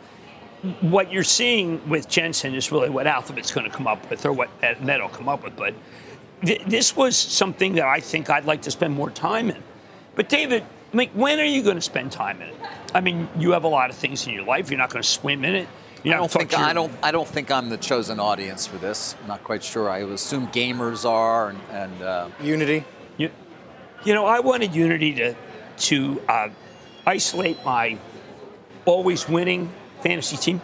[0.82, 4.34] what you're seeing with Jensen is really what Alphabet's going to come up with, or
[4.34, 4.50] what
[4.82, 5.56] Meta will come up with.
[5.56, 5.74] But
[6.44, 9.64] th- this was something that I think I'd like to spend more time in.
[10.16, 12.56] But David, like, when are you going to spend time in it?
[12.94, 14.70] I mean, you have a lot of things in your life.
[14.70, 15.68] You're not going to swim in it.
[16.04, 18.78] You're I don't think your- I don't I don't think I'm the chosen audience for
[18.78, 19.16] this.
[19.22, 19.90] I'm not quite sure.
[19.90, 22.86] I assume gamers are, and, and uh, Unity.
[23.18, 23.32] You,
[24.06, 25.36] you know, I wanted Unity to
[25.78, 26.50] to uh,
[27.06, 27.98] isolate my
[28.86, 29.72] always winning
[30.02, 30.62] fantasy team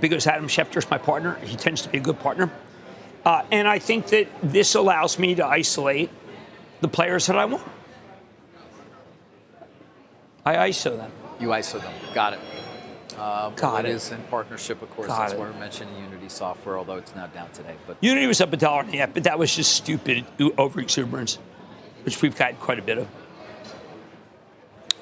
[0.00, 1.34] because Adam Schefter is my partner.
[1.42, 2.50] He tends to be a good partner,
[3.24, 6.10] uh, and I think that this allows me to isolate
[6.80, 7.62] the players that I want.
[10.44, 11.12] I ISO them.
[11.38, 11.92] you ISO them.
[12.14, 12.40] Got it.
[13.16, 13.94] Uh, Got it it.
[13.94, 15.06] is in partnership, of course.
[15.06, 15.38] Got That's it.
[15.38, 17.76] why we're mentioning Unity software, although it's now down today.
[17.86, 21.38] But Unity was up a dollar and a half, but that was just stupid overexuberance,
[22.04, 23.08] which we've got quite a bit of.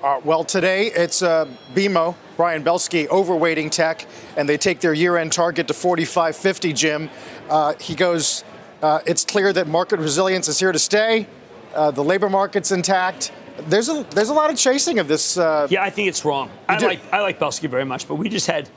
[0.02, 5.30] Uh, well, today it's uh, BMO, Brian Belski, overweighting tech, and they take their year-end
[5.30, 6.74] target to 45.50.
[6.74, 7.10] Jim,
[7.50, 8.44] uh, he goes.
[8.82, 11.26] Uh, it's clear that market resilience is here to stay.
[11.74, 13.30] Uh, the labor market's intact.
[13.68, 15.36] There's a there's a lot of chasing of this.
[15.36, 16.50] Uh, yeah, I think it's wrong.
[16.66, 16.86] I do?
[16.86, 18.70] like I like Belski very much, but we just had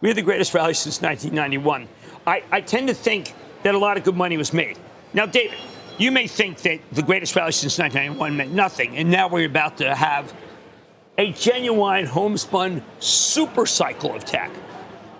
[0.00, 1.88] we had the greatest rally since 1991.
[2.26, 4.78] I, I tend to think that a lot of good money was made.
[5.12, 5.58] Now, David,
[5.98, 9.78] you may think that the greatest rally since 1991 meant nothing, and now we're about
[9.78, 10.34] to have
[11.16, 14.50] a genuine homespun super cycle of tech,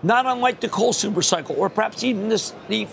[0.02, 2.88] not unlike the coal super cycle, or perhaps even this the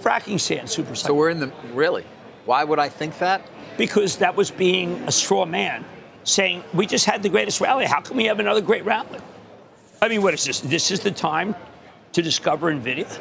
[0.00, 1.08] fracking sand super cycle.
[1.08, 2.04] So we're in the really.
[2.44, 3.42] Why would I think that?
[3.76, 5.84] because that was being a straw man,
[6.24, 7.84] saying we just had the greatest rally.
[7.86, 9.20] How can we have another great rally?
[10.00, 10.60] I mean, what is this?
[10.60, 11.54] This is the time
[12.12, 13.20] to discover Nvidia.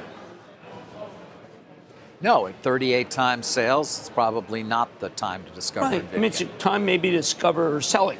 [2.22, 6.06] No, at 38 times sales, it's probably not the time to discover Right.
[6.12, 8.20] I mean, it's a time maybe to discover selling.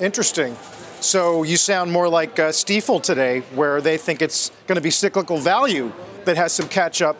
[0.00, 0.56] Interesting.
[1.00, 4.90] So you sound more like uh, Stifel today, where they think it's going to be
[4.90, 5.92] cyclical value
[6.24, 7.16] that has some catch up,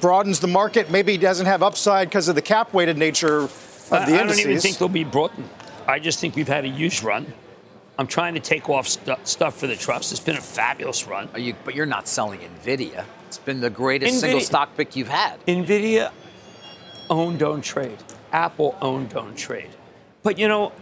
[0.00, 0.90] broadens the market.
[0.90, 4.38] Maybe doesn't have upside because of the cap weighted nature of the I, I don't
[4.38, 5.48] even think they'll be broadened.
[5.86, 7.32] I just think we've had a huge run.
[7.98, 10.12] I'm trying to take off stu- stuff for the trust.
[10.12, 11.28] It's been a fabulous run.
[11.32, 13.04] Are you, but you're not selling Nvidia.
[13.32, 15.40] It's been the greatest single stock pick you've had.
[15.46, 16.12] Nvidia
[17.08, 17.96] own don't trade.
[18.30, 19.70] Apple own don't trade.
[20.22, 20.72] But you know,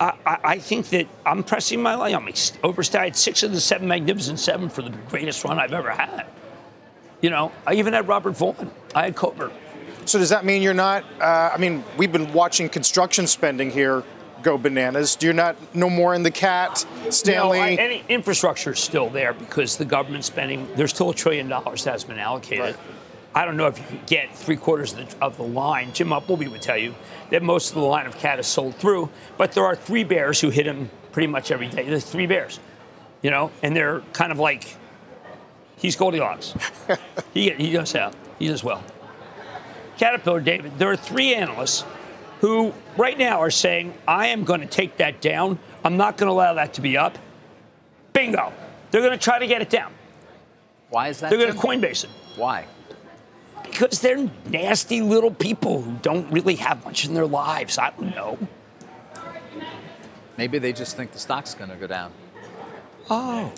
[0.00, 2.16] I, I, I think that I'm pressing my line.
[2.16, 5.92] I'm ex- overstated six of the seven magnificent seven for the greatest run I've ever
[5.92, 6.26] had.
[7.20, 8.72] You know, I even had Robert Vaughn.
[8.92, 9.52] I had Coburn.
[10.04, 11.04] So does that mean you're not?
[11.20, 14.02] Uh, I mean, we've been watching construction spending here
[14.42, 15.16] go bananas.
[15.16, 17.58] Do you not no more in the cat, Stanley?
[17.58, 20.68] No, I, any infrastructure is still there because the government spending.
[20.76, 22.64] There's still a trillion dollars that has been allocated.
[22.64, 22.76] Right.
[23.34, 25.92] I don't know if you can get three quarters of the, of the line.
[25.92, 26.94] Jim Umpleby would tell you
[27.30, 30.40] that most of the line of cat is sold through, but there are three bears
[30.40, 31.88] who hit him pretty much every day.
[31.88, 32.58] There's three bears,
[33.22, 34.76] you know, and they're kind of like
[35.76, 36.54] he's Goldilocks.
[37.34, 38.14] he he does out.
[38.38, 38.82] He does well.
[39.96, 40.78] Caterpillar, David.
[40.78, 41.84] There are three analysts
[42.40, 45.58] who right now are saying, I am going to take that down.
[45.84, 47.18] I'm not going to allow that to be up.
[48.12, 48.52] Bingo.
[48.90, 49.92] They're going to try to get it down.
[50.88, 51.30] Why is that?
[51.30, 52.66] They're going to Coinbase it Why?
[53.70, 57.78] because they're nasty little people who don't really have much in their lives.
[57.78, 58.38] I don't know.
[60.36, 62.12] Maybe they just think the stock's going to go down.
[63.08, 63.52] Oh,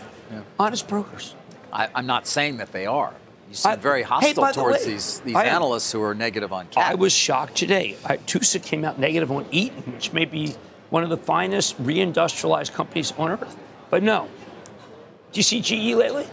[0.59, 1.35] honest brokers.
[1.73, 3.15] I, I'm not saying that they are.
[3.53, 6.15] You seem I- very Hey, hostile the towards way, these these I analysts who are
[6.15, 6.91] negative on cat.
[6.91, 7.97] I was shocked today.
[8.03, 10.55] I, Tusa came out negative on Eaton, which may be
[10.89, 13.55] one of the finest reindustrialized companies on earth.
[13.91, 14.29] But no.
[15.33, 16.27] Do you see GE lately?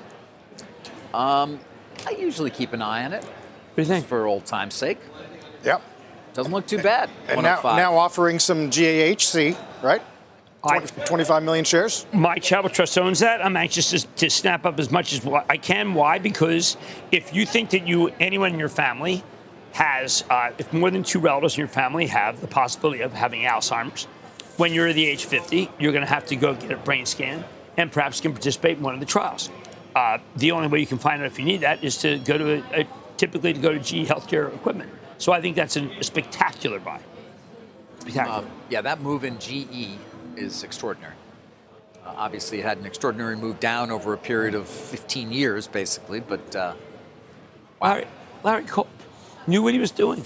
[1.14, 1.60] Um,
[2.08, 4.06] I usually keep an eye on it What do you think?
[4.08, 5.00] for old time's sake.
[5.66, 5.82] yep.
[6.34, 7.10] Doesn't look too bad.
[7.28, 10.02] And oh now, now offering some GAHC, right?
[10.64, 12.06] I- 25 million shares.
[12.12, 13.44] My Travel Trust owns that.
[13.44, 15.94] I'm anxious to, to snap up as much as I can.
[15.94, 16.20] Why?
[16.20, 16.76] Because
[17.12, 19.24] if you think that you, anyone in your family,
[19.74, 23.42] has, uh, if more than two relatives in your family have the possibility of having
[23.42, 24.06] Alzheimer's,
[24.58, 27.46] when you're the age 50, you're going to have to go get a brain scan
[27.78, 29.50] and perhaps can participate in one of the trials.
[29.96, 32.38] Uh, the only way you can find out if you need that is to go
[32.38, 34.92] to a, a typically to go to GE Healthcare Equipment.
[35.18, 37.00] So I think that's a, a spectacular buy.
[38.00, 38.40] Spectacular.
[38.40, 39.98] Um, yeah, that move in GE
[40.40, 41.14] is extraordinary.
[42.06, 46.20] Uh, obviously, it had an extraordinary move down over a period of 15 years, basically.
[46.20, 46.74] But uh,
[47.82, 48.08] Larry,
[48.44, 48.88] Larry Culp
[49.48, 50.24] knew what he was doing.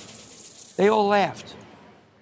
[0.77, 1.55] They all laughed.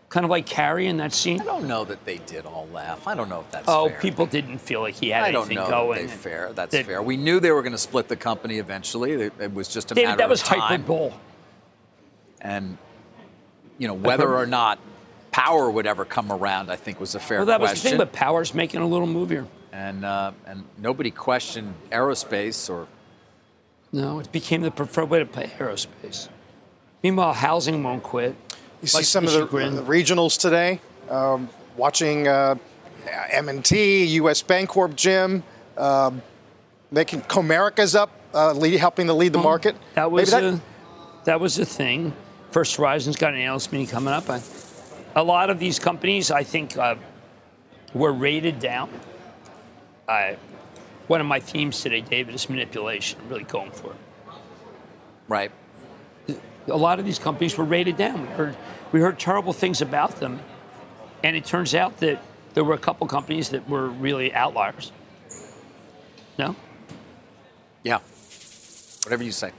[0.10, 1.40] Kind of like Carrie in that scene.
[1.40, 3.08] I don't know that they did all laugh.
[3.08, 3.76] I don't know if that's fair.
[3.76, 4.00] Oh, fair.
[4.02, 6.02] people didn't feel like he had I don't know going.
[6.02, 6.52] that they fair.
[6.54, 7.02] That's That- fair.
[7.02, 9.14] We knew they were going to split the company eventually.
[9.14, 10.60] It, was just a David, matter that was of time.
[10.60, 11.14] hyperbole.
[12.42, 12.78] And
[13.78, 14.80] you know whether or not
[15.32, 17.90] power would ever come around, I think was a fair Well, that was the question.
[17.92, 19.48] thing, but Power's making a little move here.
[19.72, 22.88] and uh, and nobody questioned aerospace or
[23.92, 26.28] No, it became the preferred way to play aerospace.
[27.04, 28.36] Meanwhile, housing won't quit.
[28.82, 30.80] You see some of the, the regionals today.
[31.10, 32.56] Um, watching uh,
[33.32, 34.42] M&T, U.S.
[34.44, 35.44] Bancorp, Jim.
[35.78, 36.22] Um,
[36.92, 39.76] making Comerica's up, uh, lead, helping to lead the market.
[39.96, 40.62] That was Maybe a,
[41.26, 42.14] that was a thing.
[42.52, 44.30] First Horizon's got an analyst meeting coming up.
[44.30, 44.42] I,
[45.16, 46.96] a lot of these companies, I think, uh,
[47.94, 48.90] were rated down.
[50.08, 50.36] Uh,
[51.08, 53.20] one of my themes today, David, is manipulation.
[53.22, 53.98] I'm really going for it.
[55.28, 55.52] right.
[56.68, 58.22] a lot of these companies were rated down.
[58.22, 58.58] We heard,
[58.92, 60.40] we heard terrible things about them,
[61.24, 62.22] and it turns out that
[62.54, 64.92] there were a couple companies that were really outliers.
[66.38, 66.56] No,
[67.84, 68.00] Yeah.
[69.04, 69.52] Whatever you say.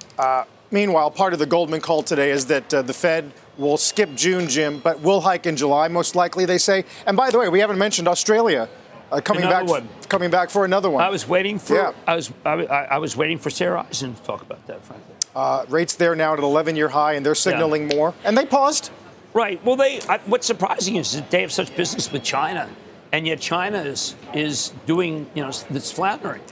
[0.73, 3.31] Meanwhile, part of the Goldman call today is that uh, the Fed
[3.63, 6.85] We'll skip June, Jim, but we'll hike in July, most likely, they say.
[7.07, 8.69] And by the way, we haven't mentioned Australia
[9.13, 9.89] uh, coming Another back, one.
[10.09, 11.03] coming back for another one.
[11.05, 11.93] I was waiting for Yeah.
[12.07, 15.15] I was I, I was waiting for Sarah Eisen to talk about that, frankly.
[15.37, 18.15] Uh, rates there now at an 11-year high, and they're signaling more.
[18.25, 18.91] And they paused.
[19.33, 19.65] Right.
[19.65, 20.01] Well, they.
[20.09, 22.69] I, what's surprising is that they have such business with China,
[23.13, 26.43] and yet China is is doing you know this floundering.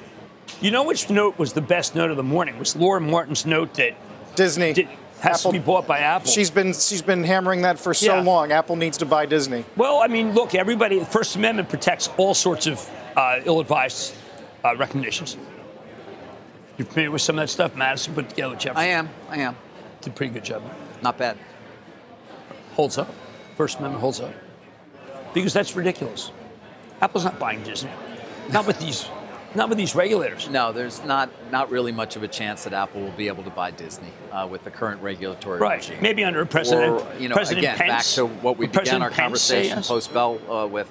[0.61, 2.59] You know which note was the best note of the morning?
[2.59, 3.97] Was Laura Martin's note that
[4.37, 4.89] Disney did,
[5.21, 6.31] has Apple- to be bought by Apple.
[6.31, 8.23] She's been she's been hammering that for so Yeah.
[8.23, 8.53] long.
[8.53, 9.65] Apple needs to buy Disney.
[9.77, 10.99] well, I mean, look, everybody.
[10.99, 14.15] The First Amendment protects all sorts of uh, ill-advised
[14.65, 15.37] uh, recommendations.
[16.79, 17.75] You're familiar with some of that stuff?
[17.77, 18.83] Madison put together with Jefferson.
[18.83, 19.11] I am.
[19.29, 19.57] I am.
[20.01, 20.63] Did a pretty good job.
[21.03, 21.37] Not bad.
[22.75, 23.13] Holds up.
[23.57, 24.33] First Amendment holds up.
[25.35, 26.31] Because that's ridiculous.
[27.03, 27.91] Apple's not buying Disney.
[28.51, 29.07] Not with these.
[29.55, 30.49] Not with these regulators.
[30.49, 33.51] No, there's not not really much of a chance that Apple will be able to
[33.51, 35.81] buy Disney uh, with the current regulatory Right.
[35.81, 35.99] regime.
[36.01, 36.93] Maybe under President.
[37.03, 39.89] or, you know, President again, back to what we began President our Pence conversation yes?
[39.89, 40.89] post Bell uh, with,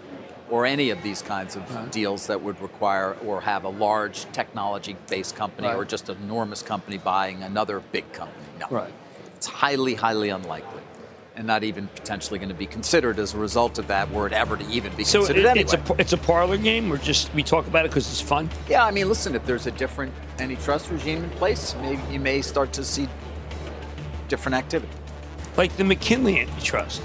[0.50, 5.36] or any of these kinds of deals that would require or have a large technology-based
[5.38, 5.76] company Right.
[5.78, 8.44] or just an enormous company buying another big company.
[8.60, 8.92] No, Right.
[9.38, 10.79] it's highly, highly unlikely,
[11.36, 14.34] and not even potentially going to be considered as a result of that, were it
[14.34, 15.64] ever to even be So considered it- anyway.
[15.64, 16.90] it's a it's a parlor game.
[16.90, 18.50] We're just we talk about it because it's fun.
[18.68, 22.42] Yeah, I mean, listen, if there's a different antitrust regime in place, maybe you may
[22.42, 23.08] start to see
[24.28, 24.92] different activity.
[25.58, 27.02] Like the McKinley antitrust.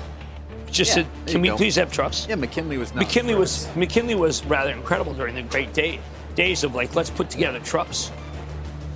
[0.70, 1.56] Just Yeah, said, can we go.
[1.56, 2.28] please have trust?
[2.28, 6.00] Yeah, McKinley was McKinley was McKinley was rather incredible during the great day,
[6.34, 8.10] days of like let's put together trusts.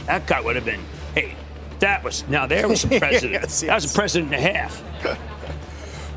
[0.06, 0.80] That guy would have been
[1.14, 1.34] hey,
[1.80, 3.42] that was now there was a president.
[3.42, 4.82] Yes, That was a president and a half.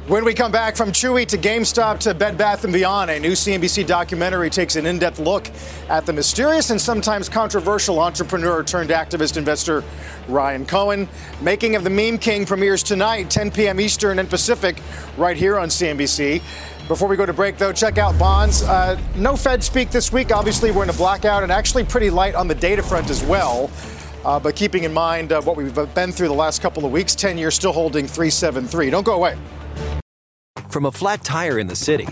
[0.07, 3.34] When we come back from Chewy to GameStop to Bed Bath & Beyond, a new
[3.34, 5.49] CNBC documentary takes an in-depth look
[5.89, 9.84] at the mysterious and sometimes controversial entrepreneur turned activist investor
[10.28, 11.07] Ryan Cohen.
[11.39, 13.80] Making of the Meme King premieres tonight, 10 p.m.
[13.80, 14.82] Eastern and Pacific,
[15.18, 16.41] right here on CNBC.
[16.88, 18.64] Before we go to break, though, check out bonds.
[18.64, 20.34] Uh, no Fed speak this week.
[20.36, 23.70] Obviously, we're in a blackout and actually pretty light on the data front as well.
[24.24, 27.15] Uh, but keeping in mind uh, what we've been through the last couple of weeks,
[27.15, 28.89] 10 years still holding 373.
[28.89, 29.38] Don't go away.
[30.69, 32.07] From a flat tire in the city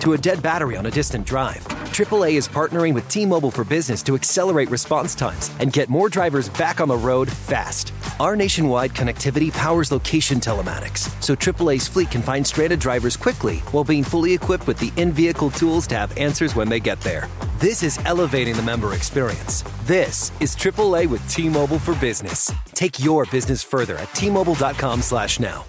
[0.00, 3.64] to a dead battery on a distant drive, AAA is partnering with T Mobile for
[3.64, 7.92] Business to accelerate response times and get more drivers back on the road fast.
[8.20, 13.82] Our nationwide connectivity powers location telematics, so AAA's fleet can find stranded drivers quickly while
[13.82, 17.28] being fully equipped with the in vehicle tools to have answers when they get there.
[17.58, 19.64] This is elevating the member experience.
[19.86, 22.52] This is AAA with T Mobile for Business.
[22.74, 25.64] Take your business further at T Mobile.com slash now.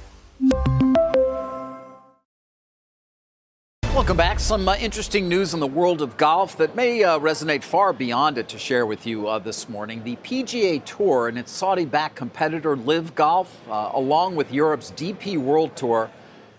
[3.94, 4.40] Welcome back.
[4.40, 8.40] Some uh, interesting news in the world of golf that may uh, resonate far beyond
[8.40, 10.04] it to share with you uh, this morning.
[10.04, 15.38] The PGA Tour and its Saudi backed competitor LIV Golf, uh, along with Europe's DP
[15.38, 16.10] World Tour,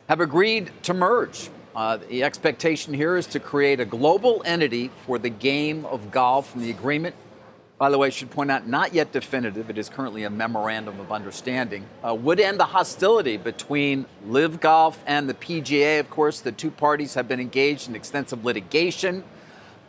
[0.08, 1.50] have agreed to merge.
[1.74, 6.54] Uh, the expectation here is to create a global entity for the game of golf,
[6.54, 7.16] and the agreement
[7.78, 10.98] by the way, I should point out, not yet definitive, it is currently a memorandum
[10.98, 16.00] of understanding, uh, would end the hostility between LIV Golf and the PGA.
[16.00, 19.22] Of course, the two parties have been engaged in extensive litigation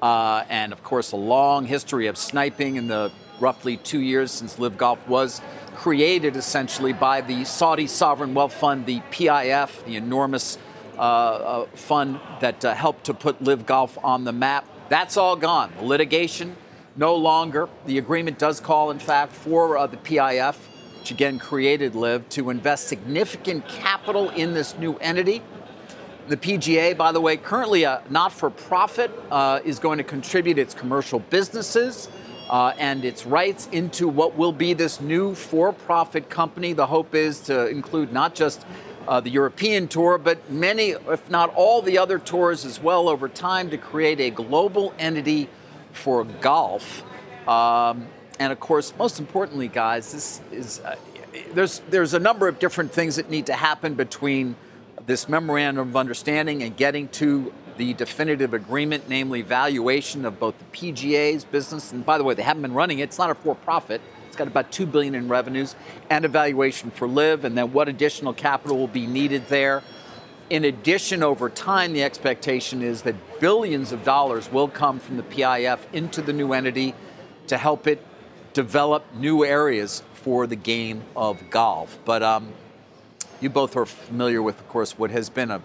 [0.03, 4.59] uh, and, of course, a long history of sniping in the roughly two years since
[4.59, 5.41] LIV Golf was
[5.75, 10.59] created essentially by the Saudi Sovereign Wealth Fund, the PIF, the enormous
[10.95, 14.67] uh, uh, fund that uh, helped to put LIV Golf on the map.
[14.89, 15.71] That's all gone.
[15.77, 16.55] The litigation
[16.95, 17.69] no longer.
[17.85, 20.55] The agreement does call, in fact, for uh, the PIF,
[20.99, 25.41] which again created LIV, to invest significant capital in this new entity.
[26.27, 30.59] The PGA, by the way, currently a not for profit, uh, is going to contribute
[30.59, 32.07] its commercial businesses
[32.49, 36.73] uh, and its rights into what will be this new for profit company.
[36.73, 38.65] The hope is to include not just
[39.07, 43.27] uh, the European tour, but many, if not all, the other tours as well over
[43.27, 45.49] time to create a global entity
[45.91, 47.03] for golf.
[47.47, 48.07] Um,
[48.39, 50.95] and of course, most importantly, guys, this is uh,
[51.53, 54.55] there's there's a number of different things that need to happen between
[55.05, 60.65] this memorandum of understanding and getting to the definitive agreement, namely valuation of both the
[60.65, 61.91] PGA's business.
[61.91, 63.03] And by the way, they haven't been running it.
[63.03, 64.01] It's not a for-profit.
[64.27, 65.75] It's got about two billion in revenues
[66.09, 69.81] and a valuation for LIV, and then what additional capital will be needed there.
[70.49, 75.23] In addition, over time, the expectation is that billions of dollars will come from the
[75.23, 76.95] PIF into the new entity
[77.47, 78.03] to help it
[78.53, 81.99] develop new areas for the game of golf.
[82.03, 82.51] But um,
[83.39, 85.61] you both are familiar with, of course, what has been a,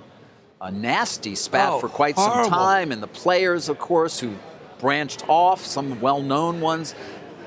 [0.61, 4.35] a nasty spat Oh, for quite some time, and the players, of course, who
[4.81, 6.95] branched off, some well known ones.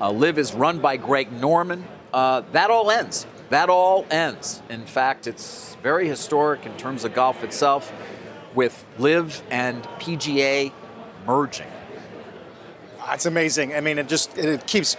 [0.00, 1.84] Uh, LIV is run by Greg Norman.
[2.12, 3.26] Uh, that all ends.
[3.50, 4.62] That all ends.
[4.68, 7.92] In fact, it's very historic in terms of golf itself,
[8.54, 10.72] with LIV and PGA
[11.26, 11.66] merging.
[12.98, 13.74] That's amazing.
[13.74, 14.96] I mean, it just it keeps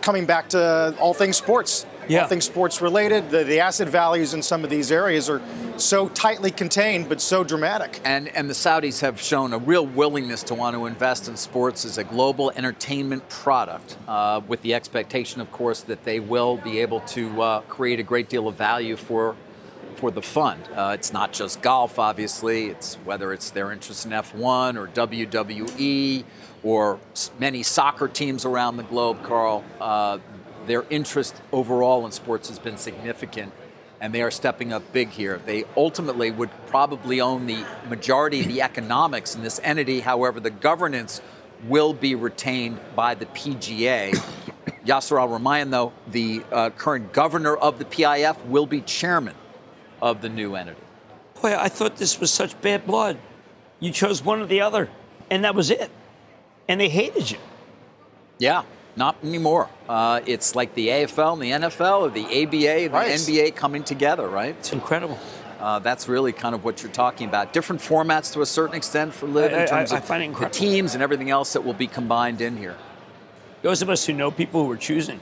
[0.00, 1.86] coming back to all things sports.
[2.08, 2.26] Yeah.
[2.26, 3.30] Things sports related.
[3.30, 5.40] The, the asset values in some of these areas are
[5.76, 8.00] so tightly contained, but so dramatic.
[8.04, 11.84] And and the Saudis have shown a real willingness to want to invest in sports
[11.84, 16.80] as a global entertainment product, uh, with the expectation, of course, that they will be
[16.80, 19.36] able to uh, create a great deal of value for
[19.96, 20.62] for the fund.
[20.74, 22.66] Uh, it's not just golf, obviously.
[22.66, 26.24] It's whether it's their interest in F1 or WWE
[26.62, 26.98] or
[27.38, 29.64] many soccer teams around the globe, Carl.
[29.80, 30.18] Uh,
[30.66, 33.52] their interest overall in sports has been significant,
[34.00, 35.40] and they are stepping up big here.
[35.44, 40.00] They ultimately would probably own the majority of the economics in this entity.
[40.00, 41.20] However, the governance
[41.66, 44.14] will be retained by the PGA.
[44.86, 49.34] Yasser Al Rumayyan, though, the uh, current governor of the PIF, will be chairman
[50.02, 50.80] of the new entity.
[51.40, 53.18] Boy, I thought this was such bad blood.
[53.80, 54.90] You chose one or the other,
[55.30, 55.90] and that was it.
[56.68, 57.38] And they hated you.
[58.38, 58.64] Yeah,
[58.96, 59.68] not anymore.
[59.88, 63.18] Uh, it's like the AFL and the NFL or the ABA and Right.
[63.18, 64.54] the NBA coming together, right?
[64.58, 65.18] It's incredible.
[65.60, 67.52] Uh, that's really kind of what you're talking about.
[67.52, 70.22] Different formats to a certain extent for LIV I- I- in terms I of find
[70.22, 70.54] it the incredible.
[70.58, 72.76] teams and everything else that will be combined in here.
[73.62, 75.20] Those of us who know people who were choosing,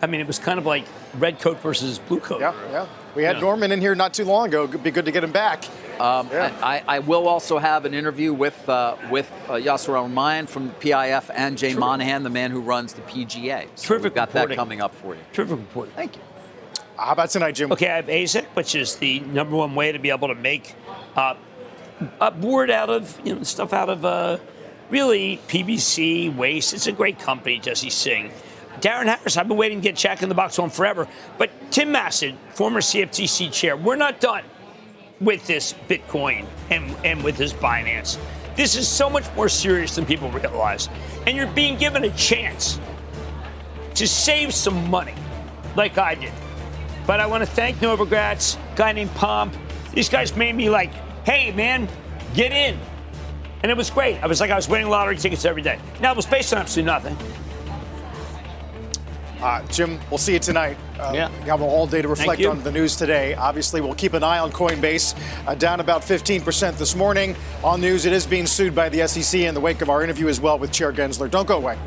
[0.00, 0.84] I mean, it was kind of like
[1.18, 2.40] red coat versus blue coat.
[2.40, 2.86] Yeah, yeah.
[3.14, 3.42] We had Yeah.
[3.42, 4.64] Norman in here not too long ago.
[4.64, 5.64] It'd be good to get him back.
[6.00, 6.52] Um, Yeah.
[6.62, 10.70] I, I will also have an interview with uh, with uh, Yasser Al Rumayyan from
[10.80, 13.68] PIF and Jay Monahan, the man who runs the PGA.
[13.74, 14.48] So Terrific we've got reporting.
[14.50, 15.20] that coming up for you.
[15.32, 15.90] Terrific report.
[15.94, 16.22] Thank you.
[16.98, 17.72] How about tonight, Jim?
[17.72, 20.74] Okay, I have AZEK, which is the number one way to be able to make
[21.14, 21.34] uh,
[22.20, 24.38] a board out of, you know, stuff out of uh,
[24.88, 26.72] really PVC waste.
[26.72, 28.32] It's a great company, Jesse Singh.
[28.80, 31.06] Darin Harris, I've been waiting to get Jack in the Box on forever.
[31.38, 34.44] But Tim Massad, former CFTC chair, we're not done
[35.20, 38.18] with this Bitcoin and, and with this Binance.
[38.56, 40.88] This is so much more serious than people realize.
[41.26, 42.80] And you're being given a chance
[43.94, 45.14] to save some money,
[45.76, 46.32] like I did.
[47.06, 49.54] But I want to thank Novogratz, guy named Pomp.
[49.92, 50.92] These guys made me like,
[51.24, 51.88] hey, man,
[52.34, 52.78] get in.
[53.62, 54.22] And it was great.
[54.22, 55.78] I was like, I was winning lottery tickets every day.
[56.00, 57.16] Now, it was based on absolutely nothing.
[59.40, 60.76] Uh, Jim, we'll see you tonight.
[60.98, 61.28] Uh, Yeah.
[61.44, 63.34] You have all day to reflect on the news today.
[63.34, 65.14] Obviously, we'll keep an eye on Coinbase,
[65.46, 67.36] uh, down about 15% this morning.
[67.62, 70.28] On news, it is being sued by the SEC in the wake of our interview
[70.28, 71.30] as well with Chair Gensler.
[71.30, 71.78] Don't go away.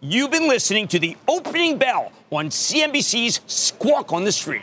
[0.00, 4.62] You've been listening to the opening bell on CNBC's Squawk on the Street.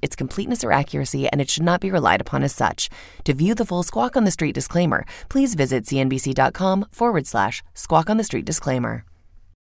[0.01, 2.89] its completeness or accuracy, and it should not be relied upon as such.
[3.25, 8.09] To view the full Squawk on the Street disclaimer, please visit cnbc.com forward slash squawk
[8.09, 9.05] on the street disclaimer.